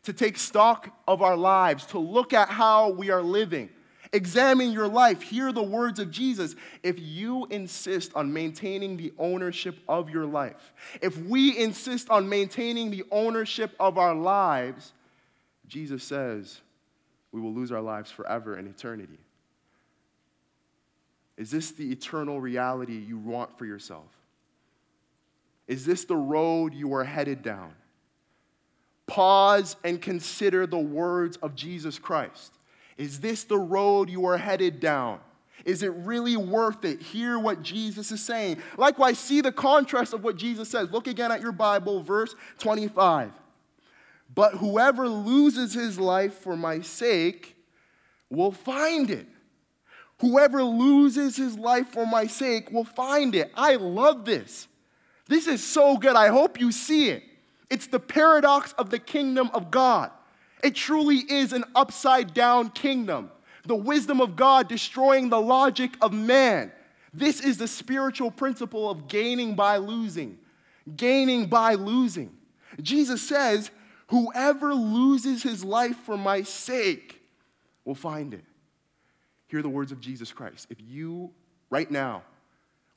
[0.06, 3.68] to take stock of our lives, to look at how we are living.
[4.12, 5.20] Examine your life.
[5.20, 6.54] Hear the words of Jesus.
[6.84, 12.92] If you insist on maintaining the ownership of your life, if we insist on maintaining
[12.92, 14.92] the ownership of our lives,
[15.66, 16.60] Jesus says
[17.32, 19.18] we will lose our lives forever in eternity.
[21.36, 24.06] Is this the eternal reality you want for yourself?
[25.66, 27.74] Is this the road you are headed down?
[29.06, 32.52] Pause and consider the words of Jesus Christ.
[32.96, 35.20] Is this the road you are headed down?
[35.64, 37.00] Is it really worth it?
[37.00, 38.58] Hear what Jesus is saying.
[38.76, 40.90] Likewise, see the contrast of what Jesus says.
[40.92, 43.32] Look again at your Bible, verse 25.
[44.34, 47.56] But whoever loses his life for my sake
[48.30, 49.26] will find it.
[50.20, 53.50] Whoever loses his life for my sake will find it.
[53.54, 54.68] I love this.
[55.28, 56.16] This is so good.
[56.16, 57.22] I hope you see it.
[57.70, 60.10] It's the paradox of the kingdom of God.
[60.62, 63.30] It truly is an upside down kingdom.
[63.66, 66.72] The wisdom of God destroying the logic of man.
[67.12, 70.38] This is the spiritual principle of gaining by losing.
[70.96, 72.36] Gaining by losing.
[72.80, 73.70] Jesus says,
[74.08, 77.20] Whoever loses his life for my sake
[77.84, 78.44] will find it.
[79.48, 80.68] Hear the words of Jesus Christ.
[80.70, 81.30] If you,
[81.70, 82.22] right now,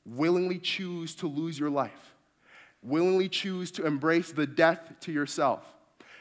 [0.04, 2.09] willingly choose to lose your life,
[2.82, 5.62] willingly choose to embrace the death to yourself,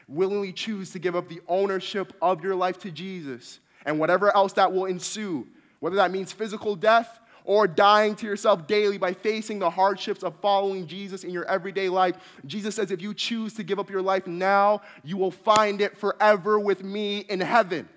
[0.07, 4.53] willingly choose to give up the ownership of your life to Jesus, and whatever else
[4.53, 5.47] that will ensue,
[5.79, 10.35] whether that means physical death or dying to yourself daily by facing the hardships of
[10.41, 12.15] following Jesus in your everyday life.
[12.45, 15.97] Jesus says, if you choose to give up your life now, you will find it
[15.97, 17.87] forever with me in heaven.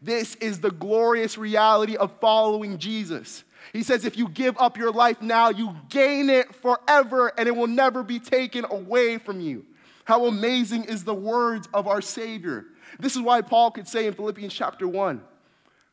[0.00, 3.44] This is the glorious reality of following Jesus.
[3.72, 7.54] He says, if you give up your life now, you gain it forever and it
[7.54, 9.66] will never be taken away from you.
[10.04, 12.64] How amazing is the words of our Savior.
[12.98, 15.22] This is why Paul could say in Philippians chapter 1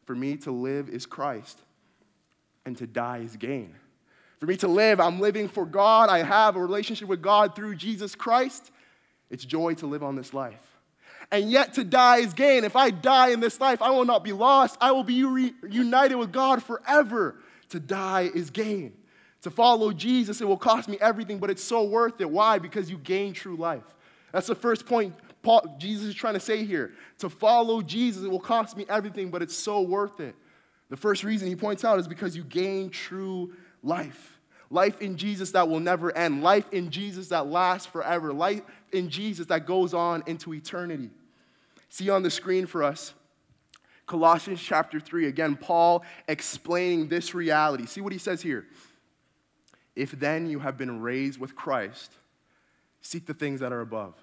[0.05, 1.59] For me to live is Christ,
[2.65, 3.75] and to die is gain.
[4.39, 6.09] For me to live, I'm living for God.
[6.09, 8.71] I have a relationship with God through Jesus Christ.
[9.29, 10.75] It's joy to live on this life
[11.31, 12.63] and yet to die is gain.
[12.63, 14.77] If I die in this life, I will not be lost.
[14.81, 17.35] I will be reunited with God forever.
[17.69, 18.93] To die is gain.
[19.41, 22.29] To follow Jesus, it will cost me everything, but it's so worth it.
[22.29, 22.57] Why?
[22.57, 23.83] Because you gain true life.
[24.31, 25.13] That's the first point
[25.45, 26.93] Paul, Jesus is trying to say here.
[27.19, 30.35] To follow Jesus, it will cost me everything, but it's so worth it.
[30.89, 34.39] The first reason he points out is because you gain true life.
[34.71, 36.41] Life in Jesus that will never end.
[36.41, 38.33] Life in Jesus that lasts forever.
[38.33, 41.11] Life in Jesus that goes on into eternity.
[41.89, 43.13] See on the screen for us
[44.05, 45.27] Colossians chapter 3.
[45.27, 47.85] Again, Paul explaining this reality.
[47.85, 48.65] See what he says here.
[49.95, 52.11] If then you have been raised with Christ,
[53.01, 54.13] seek the things that are above,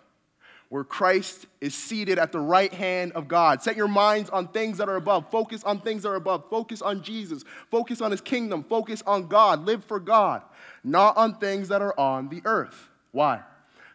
[0.68, 3.62] where Christ is seated at the right hand of God.
[3.62, 5.30] Set your minds on things that are above.
[5.30, 6.48] Focus on things that are above.
[6.50, 7.42] Focus on Jesus.
[7.70, 8.64] Focus on his kingdom.
[8.64, 9.64] Focus on God.
[9.64, 10.42] Live for God,
[10.84, 12.88] not on things that are on the earth.
[13.10, 13.40] Why?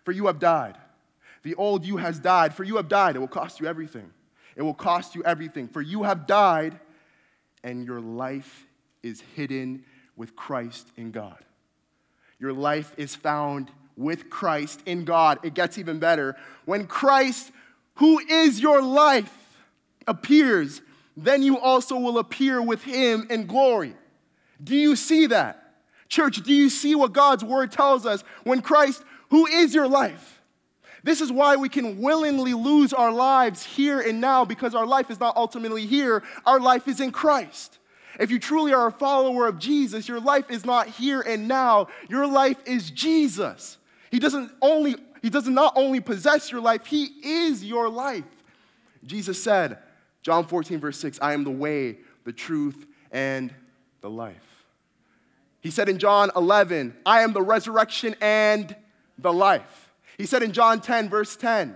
[0.04, 0.78] For you have died.
[1.44, 2.54] The old you has died.
[2.54, 3.16] For you have died.
[3.16, 4.12] It will cost you everything.
[4.58, 5.70] It will cost you everything.
[5.70, 6.78] For you have died,
[7.64, 8.66] and your life
[9.04, 9.86] is hidden
[10.18, 11.38] with Christ in God.
[12.40, 15.40] Your life is found with Christ in God.
[15.44, 16.36] It gets even better.
[16.66, 17.52] When Christ,
[17.96, 19.34] who is your life,
[20.08, 20.82] appears,
[21.16, 23.96] then you also will appear with him in glory.
[24.64, 25.76] Do you see that?
[26.10, 28.24] Church, do you see what God's word tells us?
[28.44, 30.37] When Christ, who is your life,
[31.08, 35.10] this is why we can willingly lose our lives here and now because our life
[35.10, 36.24] is not ultimately here.
[36.46, 37.78] Our life is in Christ.
[38.20, 41.88] If you truly are a follower of Jesus, your life is not here and now.
[42.10, 43.78] Your life is Jesus.
[44.12, 48.24] He doesn't only he does not only possess your life, he is your life.
[49.06, 49.80] Jesus said,
[50.22, 53.54] John 14 verse 6, I am the way, the truth and
[54.02, 54.66] the life.
[55.62, 58.76] He said in John 11, I am the resurrection and
[59.18, 59.87] the life.
[60.18, 61.76] He said in John 10 verse 10,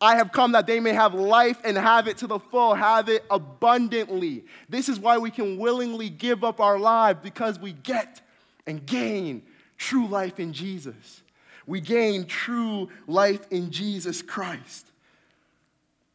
[0.00, 3.08] I have come that they may have life and have it to the full, have
[3.08, 4.44] it abundantly.
[4.68, 8.22] This is why we can willingly give up our lives because we get
[8.66, 9.42] and gain
[9.76, 11.22] true life in Jesus.
[11.66, 14.90] We gain true life in Jesus Christ.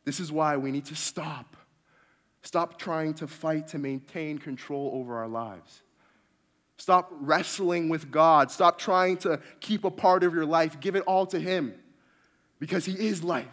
[0.04, 1.56] This is why we need to stop.
[2.41, 5.82] Stop trying to fight to maintain control over our lives.
[6.77, 8.51] Stop wrestling with God.
[8.51, 10.79] Stop trying to keep a part of your life.
[10.79, 11.73] Give it all to Him
[12.59, 13.47] because He is life.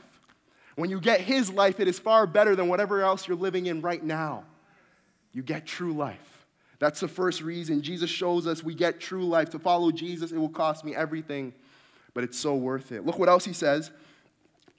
[0.75, 3.81] When you get His life, it is far better than whatever else you're living in
[3.81, 4.45] right now.
[5.33, 6.47] You get true life.
[6.79, 9.51] That's the first reason Jesus shows us we get true life.
[9.51, 11.53] To follow Jesus, it will cost me everything,
[12.15, 13.07] but it's so worth it.
[13.07, 13.93] Look what else He says.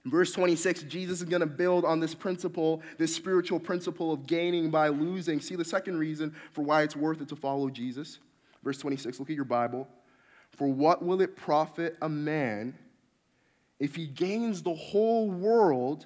[0.05, 4.69] verse 26, Jesus is going to build on this principle, this spiritual principle of gaining
[4.69, 5.39] by losing.
[5.39, 8.19] See the second reason for why it's worth it to follow Jesus.
[8.63, 9.87] Verse 26, look at your Bible.
[10.51, 12.77] For what will it profit a man
[13.79, 16.05] if he gains the whole world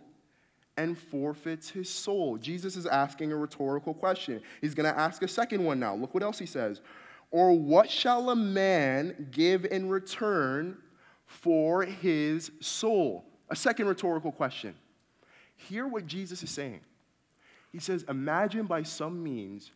[0.78, 2.38] and forfeits his soul?
[2.38, 4.42] Jesus is asking a rhetorical question.
[4.62, 5.96] He's going to ask a second one now.
[5.96, 6.82] Look what else he says.
[7.30, 10.78] Or what shall a man give in return
[11.26, 13.26] for his soul?
[13.50, 14.74] A second rhetorical question.
[15.58, 16.80] Hear what Jesus is saying.
[17.72, 19.72] He says, Imagine by some means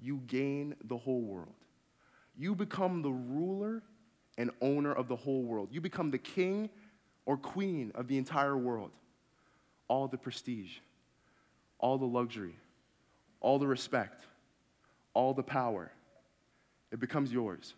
[0.00, 1.59] you gain the whole world.
[2.40, 3.82] You become the ruler
[4.38, 5.68] and owner of the whole world.
[5.70, 6.70] You become the king
[7.26, 8.92] or queen of the entire world.
[9.88, 10.78] All the prestige,
[11.78, 12.56] all the luxury,
[13.42, 14.24] all the respect,
[15.12, 15.92] all the power.
[16.90, 17.74] It becomes yours.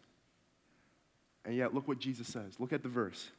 [1.45, 2.61] And yet, look what Jesus says.
[2.61, 3.31] Look at the verse.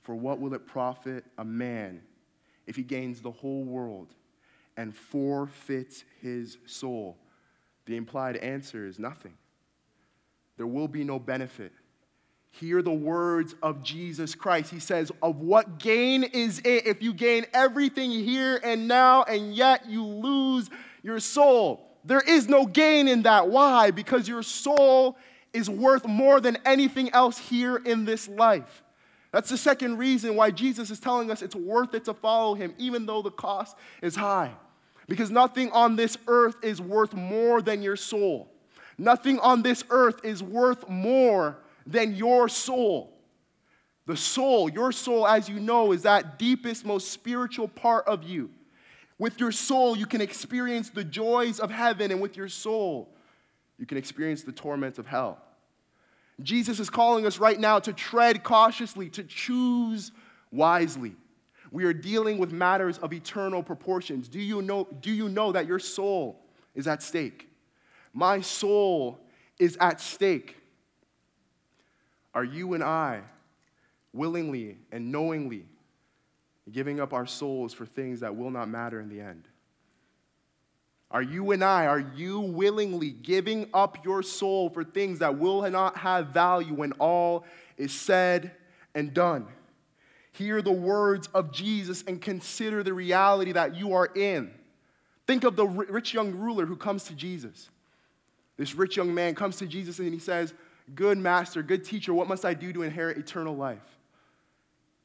[0.00, 2.02] For what will it profit a man
[2.66, 4.08] if he gains the whole world
[4.76, 7.16] and forfeits his soul?
[7.86, 9.34] The implied answer is nothing.
[10.56, 11.72] There will be no benefit
[12.52, 14.70] Hear the words of Jesus Christ.
[14.70, 19.54] He says, Of what gain is it if you gain everything here and now and
[19.54, 20.68] yet you lose
[21.02, 21.88] your soul?
[22.04, 23.48] There is no gain in that.
[23.48, 23.90] Why?
[23.90, 25.16] Because your soul
[25.54, 28.82] is worth more than anything else here in this life.
[29.30, 32.74] That's the second reason why Jesus is telling us it's worth it to follow him,
[32.76, 34.52] even though the cost is high.
[35.08, 38.51] Because nothing on this earth is worth more than your soul.
[39.02, 43.12] Nothing on this earth is worth more than your soul.
[44.06, 48.50] The soul, your soul, as you know, is that deepest, most spiritual part of you.
[49.18, 53.12] With your soul, you can experience the joys of heaven, and with your soul,
[53.76, 55.42] you can experience the torments of hell.
[56.40, 60.12] Jesus is calling us right now to tread cautiously, to choose
[60.52, 61.16] wisely.
[61.72, 64.28] We are dealing with matters of eternal proportions.
[64.28, 66.40] Do you know, do you know that your soul
[66.76, 67.48] is at stake?
[68.12, 69.18] My soul
[69.58, 70.56] is at stake.
[72.34, 73.22] Are you and I
[74.12, 75.66] willingly and knowingly
[76.70, 79.48] giving up our souls for things that will not matter in the end?
[81.10, 85.68] Are you and I, are you willingly giving up your soul for things that will
[85.70, 87.44] not have value when all
[87.76, 88.52] is said
[88.94, 89.46] and done?
[90.32, 94.50] Hear the words of Jesus and consider the reality that you are in.
[95.26, 97.68] Think of the rich young ruler who comes to Jesus.
[98.56, 100.54] This rich young man comes to Jesus and he says,
[100.94, 103.98] Good master, good teacher, what must I do to inherit eternal life?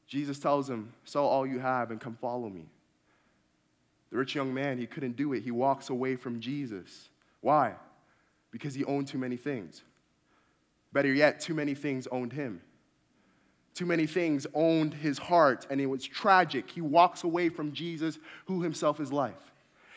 [0.06, 2.66] Jesus tells him, Sell all you have and come follow me.
[4.10, 5.42] The rich young man, he couldn't do it.
[5.42, 7.10] He walks away from Jesus.
[7.40, 7.74] Why?
[8.50, 9.82] Because he owned too many things.
[10.92, 12.62] Better yet, too many things owned him.
[13.74, 16.70] Too many things owned his heart, and it was tragic.
[16.70, 19.52] He walks away from Jesus, who himself is life.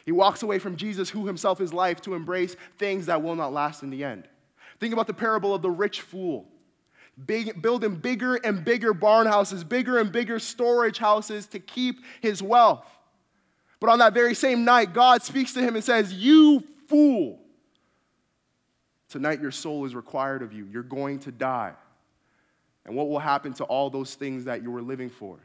[0.05, 3.53] He walks away from Jesus, who himself is life, to embrace things that will not
[3.53, 4.27] last in the end.
[4.79, 6.47] Think about the parable of the rich fool.
[7.25, 12.41] Big, building bigger and bigger barn houses, bigger and bigger storage houses to keep his
[12.41, 12.87] wealth.
[13.79, 17.39] But on that very same night, God speaks to him and says, You fool.
[19.09, 20.65] Tonight, your soul is required of you.
[20.71, 21.73] You're going to die.
[22.85, 25.37] And what will happen to all those things that you were living for?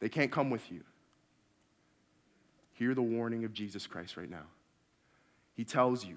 [0.00, 0.82] They can't come with you.
[2.82, 4.42] Hear the warning of Jesus Christ right now.
[5.54, 6.16] He tells you,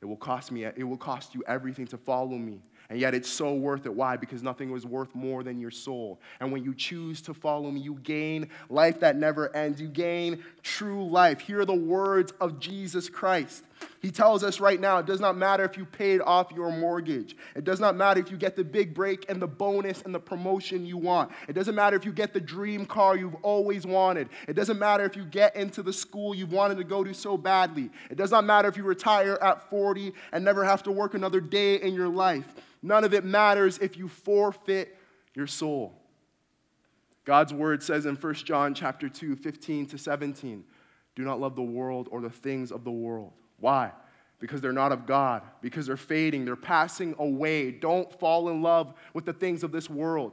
[0.00, 2.62] it will cost me it will cost you everything to follow me.
[2.90, 3.92] And yet it's so worth it.
[3.92, 4.16] Why?
[4.16, 6.20] Because nothing was worth more than your soul.
[6.38, 9.80] And when you choose to follow me, you gain life that never ends.
[9.80, 11.40] You gain true life.
[11.40, 13.64] Hear the words of Jesus Christ.
[14.00, 17.36] He tells us right now it does not matter if you paid off your mortgage.
[17.56, 20.20] It does not matter if you get the big break and the bonus and the
[20.20, 21.30] promotion you want.
[21.48, 24.28] It doesn't matter if you get the dream car you've always wanted.
[24.46, 27.36] It doesn't matter if you get into the school you've wanted to go to so
[27.36, 27.90] badly.
[28.10, 31.40] It does not matter if you retire at 40 and never have to work another
[31.40, 32.46] day in your life.
[32.82, 34.98] None of it matters if you forfeit
[35.34, 35.94] your soul.
[37.24, 40.64] God's word says in 1 John chapter 2, 15 to 17,
[41.16, 43.32] do not love the world or the things of the world.
[43.60, 43.92] Why?
[44.40, 47.70] Because they're not of God, because they're fading, they're passing away.
[47.70, 50.32] Don't fall in love with the things of this world.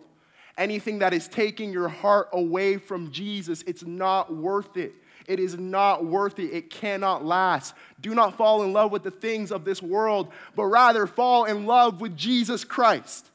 [0.58, 4.96] Anything that is taking your heart away from Jesus, it's not worth it.
[5.28, 6.48] It is not worthy.
[6.48, 7.74] It cannot last.
[8.02, 11.66] Do not fall in love with the things of this world, but rather fall in
[11.66, 13.30] love with Jesus Christ.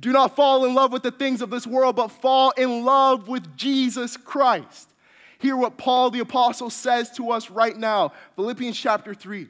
[0.00, 3.28] Do not fall in love with the things of this world, but fall in love
[3.28, 4.89] with Jesus Christ.
[5.40, 9.48] Hear what Paul the Apostle says to us right now Philippians chapter 3.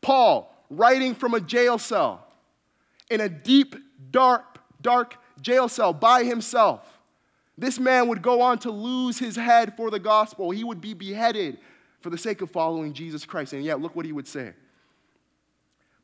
[0.00, 2.26] Paul, writing from a jail cell,
[3.10, 3.76] in a deep,
[4.10, 6.96] dark, dark jail cell by himself
[7.58, 10.50] this man would go on to lose his head for the gospel.
[10.50, 11.58] He would be beheaded
[12.00, 13.54] for the sake of following Jesus Christ.
[13.54, 14.52] And yet, look what he would say.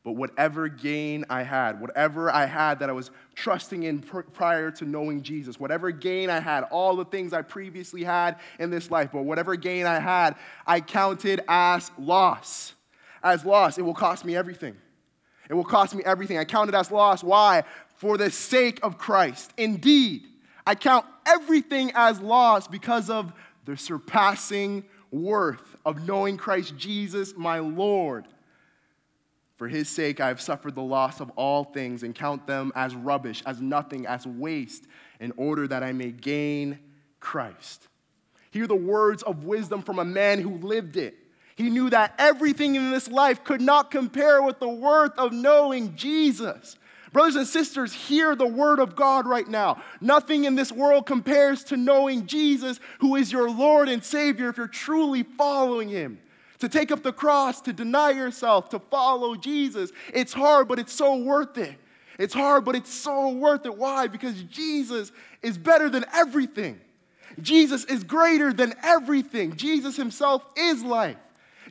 [0.05, 4.84] But whatever gain I had, whatever I had that I was trusting in prior to
[4.84, 9.11] knowing Jesus, whatever gain I had, all the things I previously had in this life,
[9.12, 10.34] but whatever gain I had,
[10.66, 12.74] I counted as loss.
[13.22, 14.76] As loss, it will cost me everything.
[15.48, 16.36] It will cost me everything.
[16.36, 17.22] I count it as loss.
[17.22, 17.62] Why?
[17.94, 19.53] For the sake of Christ.
[19.57, 20.24] Indeed,
[20.66, 23.32] I count everything as loss because of
[23.64, 24.82] the surpassing
[25.12, 28.26] worth of knowing Christ Jesus, my Lord.
[29.62, 32.96] For his sake, I have suffered the loss of all things and count them as
[32.96, 34.88] rubbish, as nothing, as waste,
[35.20, 36.80] in order that I may gain
[37.20, 37.86] Christ.
[38.50, 41.14] Hear the words of wisdom from a man who lived it.
[41.54, 45.94] He knew that everything in this life could not compare with the worth of knowing
[45.94, 46.76] Jesus.
[47.12, 49.80] Brothers and sisters, hear the word of God right now.
[50.00, 54.56] Nothing in this world compares to knowing Jesus, who is your Lord and Savior, if
[54.56, 56.18] you're truly following Him.
[56.62, 59.90] To take up the cross, to deny yourself, to follow Jesus.
[60.14, 61.74] It's hard, but it's so worth it.
[62.20, 63.76] It's hard, but it's so worth it.
[63.76, 64.06] Why?
[64.06, 65.10] Because Jesus
[65.42, 66.80] is better than everything.
[67.40, 69.56] Jesus is greater than everything.
[69.56, 71.16] Jesus Himself is life.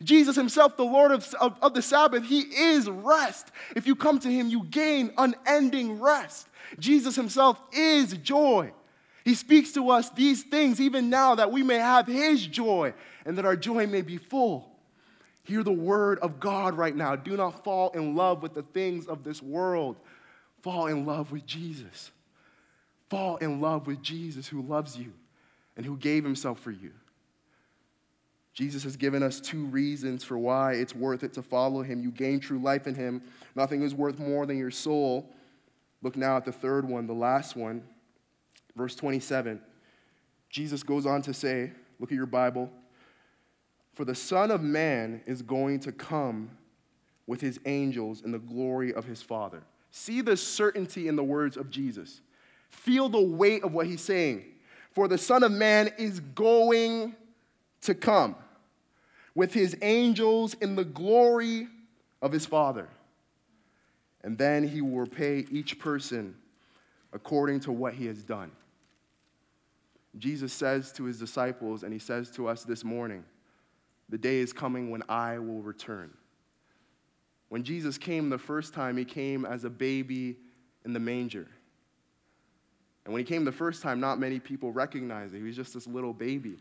[0.03, 3.51] Jesus himself, the Lord of, of, of, the Sabbath, he is rest.
[3.75, 6.47] If you come to him, you gain unending rest.
[6.79, 8.73] Jesus himself is joy.
[9.23, 13.37] He speaks to us these things even now that we may have his joy and
[13.37, 14.70] that our joy may be full.
[15.43, 17.15] Hear the word of God right now.
[17.15, 19.97] Do not fall in love with the things of this world.
[20.61, 22.11] Fall in love with Jesus.
[23.09, 25.13] Fall in love with Jesus who loves you
[25.75, 26.91] and who gave himself for you.
[28.53, 32.01] Jesus has given us two reasons for why it's worth it to follow him.
[32.03, 33.21] You gain true life in him.
[33.55, 35.33] Nothing is worth more than your soul.
[36.01, 37.83] Look now at the third one, the last one,
[38.75, 39.61] verse 27.
[40.49, 42.69] Jesus goes on to say, Look at your Bible.
[43.93, 46.51] For the Son of Man is going to come
[47.27, 49.63] with his angels in the glory of his Father.
[49.91, 52.21] See the certainty in the words of Jesus.
[52.69, 54.45] Feel the weight of what he's saying.
[54.91, 57.15] For the Son of Man is going
[57.81, 58.35] to come
[59.35, 61.67] with his angels in the glory
[62.21, 62.87] of his Father.
[64.23, 66.35] And then he will repay each person
[67.13, 68.51] according to what he has done.
[70.17, 73.23] Jesus says to his disciples, and he says to us this morning,
[74.11, 76.11] The day is coming when I will return.
[77.49, 80.37] When Jesus came the first time, he came as a baby
[80.85, 81.47] in the manger.
[83.05, 85.37] And when he came the first time, not many people recognized it.
[85.37, 86.57] He was just this little baby.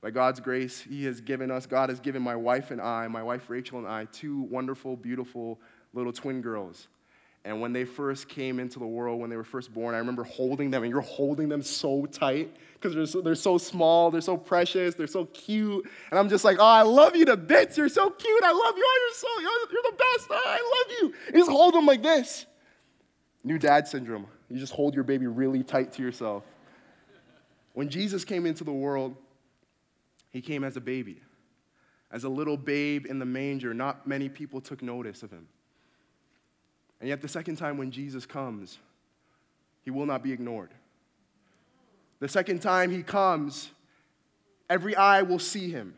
[0.00, 3.22] By God's grace, He has given us, God has given my wife and I, my
[3.22, 5.60] wife Rachel and I, two wonderful, beautiful
[5.92, 6.88] little twin girls.
[7.44, 10.24] And when they first came into the world, when they were first born, I remember
[10.24, 14.20] holding them, and you're holding them so tight because they're, so, they're so small, they're
[14.20, 15.88] so precious, they're so cute.
[16.10, 17.76] And I'm just like, oh, I love you to bits.
[17.76, 18.44] You're so cute.
[18.44, 18.84] I love you.
[18.86, 19.40] Oh, you're so,
[19.72, 20.28] you're, the best.
[20.30, 21.14] Oh, I love you.
[21.32, 22.46] You just hold them like this.
[23.44, 24.26] New dad syndrome.
[24.48, 26.44] You just hold your baby really tight to yourself.
[27.72, 29.16] When Jesus came into the world,
[30.30, 31.20] he came as a baby,
[32.10, 33.72] as a little babe in the manger.
[33.72, 35.46] Not many people took notice of him.
[37.00, 38.78] And yet, the second time when Jesus comes,
[39.84, 40.70] he will not be ignored.
[42.20, 43.70] The second time he comes,
[44.68, 45.94] every eye will see him.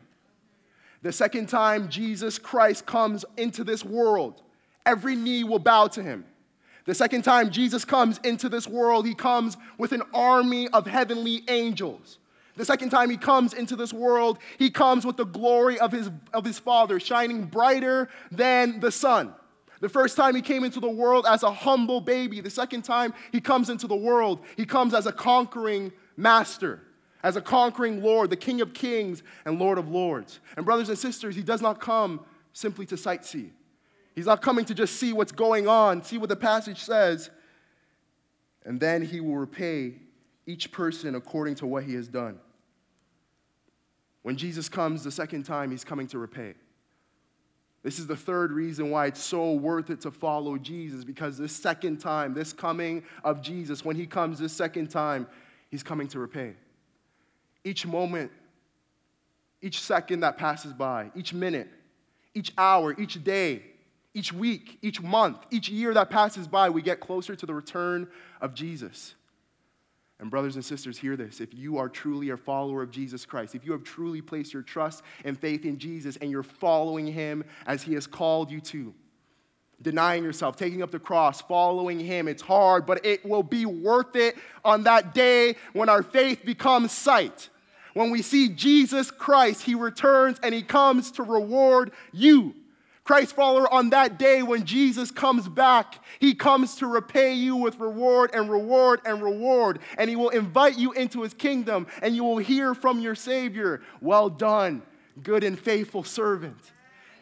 [1.01, 4.41] The second time Jesus Christ comes into this world,
[4.85, 6.25] every knee will bow to him.
[6.85, 11.43] The second time Jesus comes into this world, he comes with an army of heavenly
[11.47, 12.19] angels.
[12.55, 16.11] The second time he comes into this world, he comes with the glory of his,
[16.33, 19.33] of his Father, shining brighter than the sun.
[19.81, 22.39] The first time he came into the world as a humble baby.
[22.39, 26.81] The second time he comes into the world, he comes as a conquering master,
[27.23, 30.39] as a conquering Lord, the King of kings and Lord of lords.
[30.55, 32.23] And, brothers and sisters, he does not come
[32.53, 33.49] simply to sightsee.
[34.13, 37.31] He's not coming to just see what's going on, see what the passage says,
[38.63, 39.95] and then he will repay
[40.45, 42.39] each person according to what he has done.
[44.21, 46.53] When Jesus comes the second time, he's coming to repay.
[47.83, 51.55] This is the third reason why it's so worth it to follow Jesus because this
[51.55, 55.27] second time, this coming of Jesus, when he comes this second time,
[55.69, 56.53] he's coming to repay.
[57.63, 58.31] Each moment,
[59.61, 61.69] each second that passes by, each minute,
[62.35, 63.63] each hour, each day,
[64.13, 68.07] each week, each month, each year that passes by, we get closer to the return
[68.41, 69.15] of Jesus.
[70.21, 71.41] And, brothers and sisters, hear this.
[71.41, 74.61] If you are truly a follower of Jesus Christ, if you have truly placed your
[74.61, 78.93] trust and faith in Jesus and you're following him as he has called you to,
[79.81, 84.15] denying yourself, taking up the cross, following him, it's hard, but it will be worth
[84.15, 87.49] it on that day when our faith becomes sight.
[87.95, 92.53] When we see Jesus Christ, he returns and he comes to reward you.
[93.03, 97.79] Christ follower, on that day when Jesus comes back, he comes to repay you with
[97.79, 99.79] reward and reward and reward.
[99.97, 103.81] And he will invite you into his kingdom, and you will hear from your Savior,
[104.01, 104.83] Well done,
[105.23, 106.57] good and faithful servant.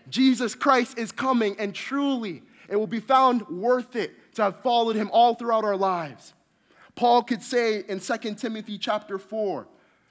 [0.10, 4.96] Jesus Christ is coming, and truly, it will be found worth it to have followed
[4.96, 6.34] him all throughout our lives.
[6.96, 9.66] Paul could say in 2 Timothy chapter 4,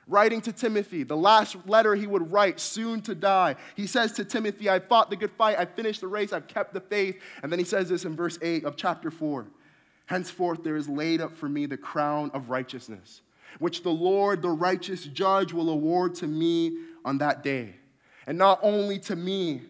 [0.09, 3.57] writing to Timothy, the last letter he would write, soon to die.
[3.77, 6.73] He says to Timothy, I fought the good fight, I finished the race, I've kept
[6.73, 7.21] the faith.
[7.43, 9.47] And then he says this in verse 8 of chapter 4
[10.07, 13.21] Henceforth there is laid up for me the crown of righteousness,
[13.59, 17.77] which the Lord, the righteous judge, will award to me on that day.
[18.27, 19.63] And not only to me,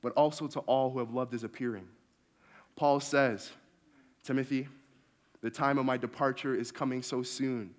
[0.00, 1.86] but also to all who have loved his appearing.
[2.76, 3.50] Paul says,
[4.22, 4.68] Timothy,
[5.42, 7.74] the time of my departure is coming so soon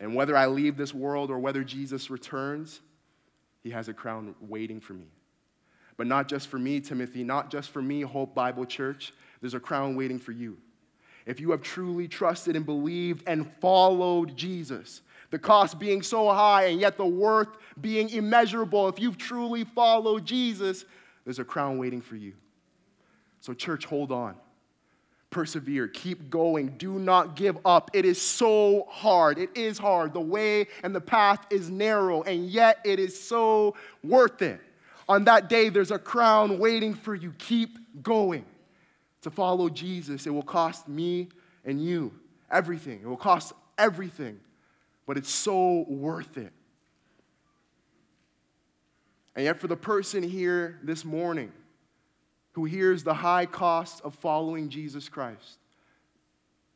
[0.00, 2.80] and whether I leave this world or whether Jesus returns,
[3.62, 5.06] he has a crown waiting for me.
[5.96, 9.12] But not just for me, Timothy, not just for me, Hope Bible Church.
[9.40, 10.58] There's a crown waiting for you.
[11.26, 16.64] If you have truly trusted and believed and followed Jesus, the cost being so high
[16.64, 17.48] and yet the worth
[17.80, 20.84] being immeasurable, if you've truly followed Jesus,
[21.24, 22.34] there's a crown waiting for you.
[23.40, 24.34] So, church, hold on
[25.34, 27.90] persevere, keep going, do not give up.
[27.92, 29.36] It is so hard.
[29.36, 30.14] It is hard.
[30.14, 34.60] The way and the path is narrow, and yet it is so worth it.
[35.08, 37.34] On that day, there's a crown waiting for you.
[37.38, 38.46] Keep going.
[39.22, 41.28] To follow Jesus, it will cost me
[41.64, 42.12] and you
[42.50, 43.00] everything.
[43.02, 44.38] It will cost everything,
[45.06, 46.52] but it's so worth it.
[49.34, 51.52] And yet, for the person here this morning,
[52.54, 55.58] who hears the high cost of following Jesus Christ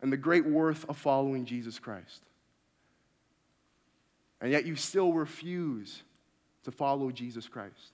[0.03, 2.23] and the great worth of following Jesus Christ.
[4.41, 6.03] And yet you still refuse
[6.65, 7.93] to follow Jesus Christ.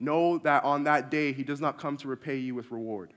[0.00, 3.12] Know that on that day, He does not come to repay you with reward.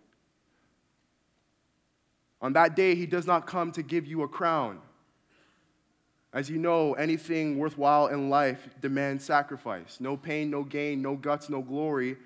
[2.42, 4.80] On that day, He does not come to give you a crown.
[6.32, 9.98] As you know, anything worthwhile in life demands sacrifice.
[10.00, 12.18] No pain, no gain, no guts, no glory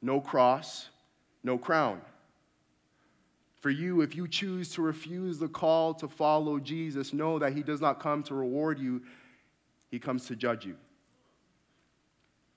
[0.00, 0.88] no cross,
[1.42, 2.00] no crown.
[3.60, 7.62] For you, if you choose to refuse the call to follow Jesus, know that He
[7.62, 9.02] does not come to reward you,
[9.90, 10.76] He comes to judge you.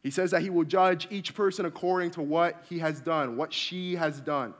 [0.03, 3.51] He says that He will judge each person according to what he has done, what
[3.53, 4.53] she has done.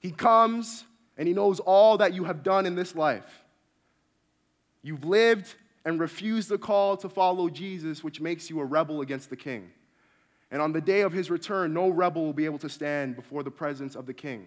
[0.00, 0.84] He comes
[1.16, 3.44] and He knows all that you have done in this life.
[4.82, 9.30] You've lived and refused the call to follow Jesus, which makes you a rebel against
[9.30, 9.70] the King.
[10.50, 13.42] And on the day of his return, no rebel will be able to stand before
[13.42, 14.46] the presence of the king.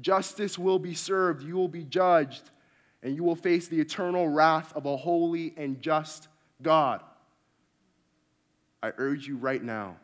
[0.00, 2.50] Justice will be served, you will be judged,
[3.02, 6.28] and you will face the eternal wrath of a holy and just
[6.62, 7.02] God.
[8.82, 9.96] I urge you right now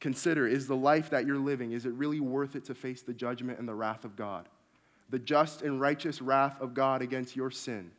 [0.00, 3.12] consider is the life that you're living is it really worth it to face the
[3.12, 4.48] judgment and the wrath of God?
[5.10, 7.90] The just and righteous wrath of God against your sin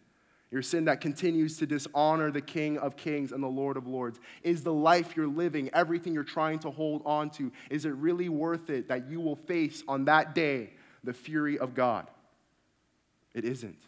[0.51, 4.19] your sin that continues to dishonor the King of Kings and the Lord of Lords?
[4.43, 8.27] Is the life you're living, everything you're trying to hold on to, is it really
[8.27, 10.71] worth it that you will face on that day
[11.03, 12.07] the fury of God?
[13.33, 13.81] It isn't.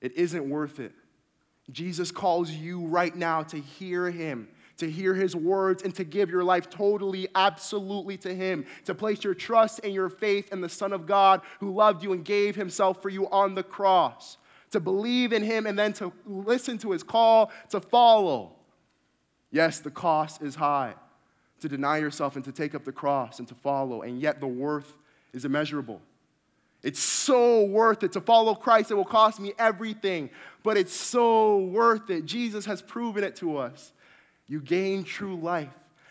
[0.00, 0.92] It isn't worth it.
[1.70, 6.30] Jesus calls you right now to hear him, to hear his words, and to give
[6.30, 10.68] your life totally, absolutely to him, to place your trust and your faith in the
[10.68, 14.38] Son of God who loved you and gave himself for you on the cross
[14.72, 18.56] to believe in him, and then to listen to his call to follow.
[19.50, 20.94] Yes, the cost is high
[21.60, 24.46] to deny yourself and to take up the cross and to follow, and yet the
[24.46, 24.94] worth
[25.32, 26.00] is immeasurable.
[26.82, 28.90] It's so worth it to follow Christ.
[28.90, 30.30] It will cost me everything,
[30.64, 32.24] but it's so worth it.
[32.24, 33.92] Jesus has proven it to us.
[34.48, 35.70] You gain true life.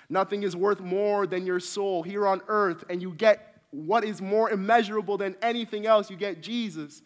[0.09, 4.21] Nothing is worth more than your soul here on earth, and you get what is
[4.21, 6.09] more immeasurable than anything else.
[6.09, 7.01] You get Jesus.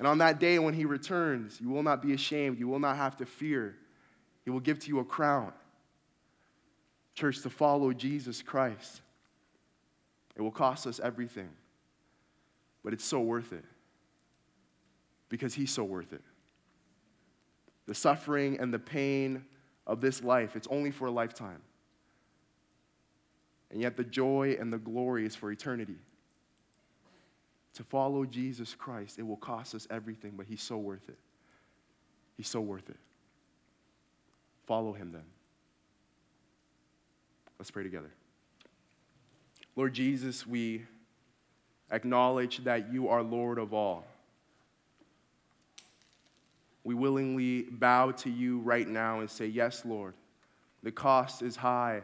[0.00, 2.58] And on that day when he returns, you will not be ashamed.
[2.58, 3.76] You will not have to fear.
[4.46, 5.52] He will give to you a crown.
[7.14, 9.02] Church, to follow Jesus Christ,
[10.34, 11.50] it will cost us everything,
[12.82, 13.64] but it's so worth it
[15.28, 16.22] because he's so worth it.
[17.84, 19.44] The suffering and the pain
[19.86, 21.60] of this life, it's only for a lifetime.
[23.70, 25.98] And yet the joy and the glory is for eternity
[27.74, 31.18] to follow Jesus Christ, it will cost us everything, but He's so worth it.
[32.36, 32.96] He's so worth it.
[34.66, 35.24] Follow Him then.
[37.58, 38.10] Let's pray together.
[39.76, 40.82] Lord Jesus, we
[41.90, 44.04] acknowledge that you are Lord of all.
[46.82, 50.14] We willingly bow to you right now and say, Yes, Lord,
[50.82, 52.02] the cost is high,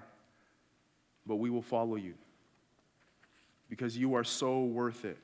[1.27, 2.15] but we will follow you
[3.69, 5.19] because you are so worth it.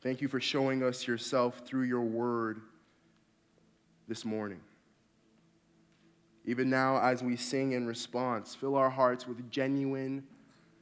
[0.00, 2.60] Thank you for showing us yourself through your word
[4.06, 4.60] this morning.
[6.44, 10.24] Even now, as we sing in response, fill our hearts with genuine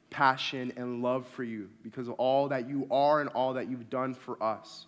[0.09, 3.89] passion and love for you because of all that you are and all that you've
[3.89, 4.85] done for us.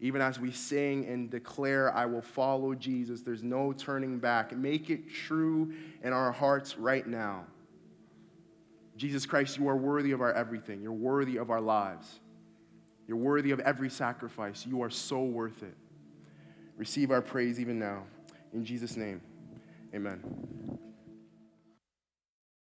[0.00, 4.56] Even as we sing and declare, I will follow Jesus, there's no turning back.
[4.56, 7.44] Make it true in our hearts right now.
[8.96, 12.20] Jesus Christ, you are worthy of our everything, you're worthy of our lives.
[13.10, 14.64] You're worthy of every sacrifice.
[14.64, 15.74] You are so worth it.
[16.76, 18.04] Receive our praise even now.
[18.52, 19.20] In Jesus' name,
[19.92, 20.20] amen.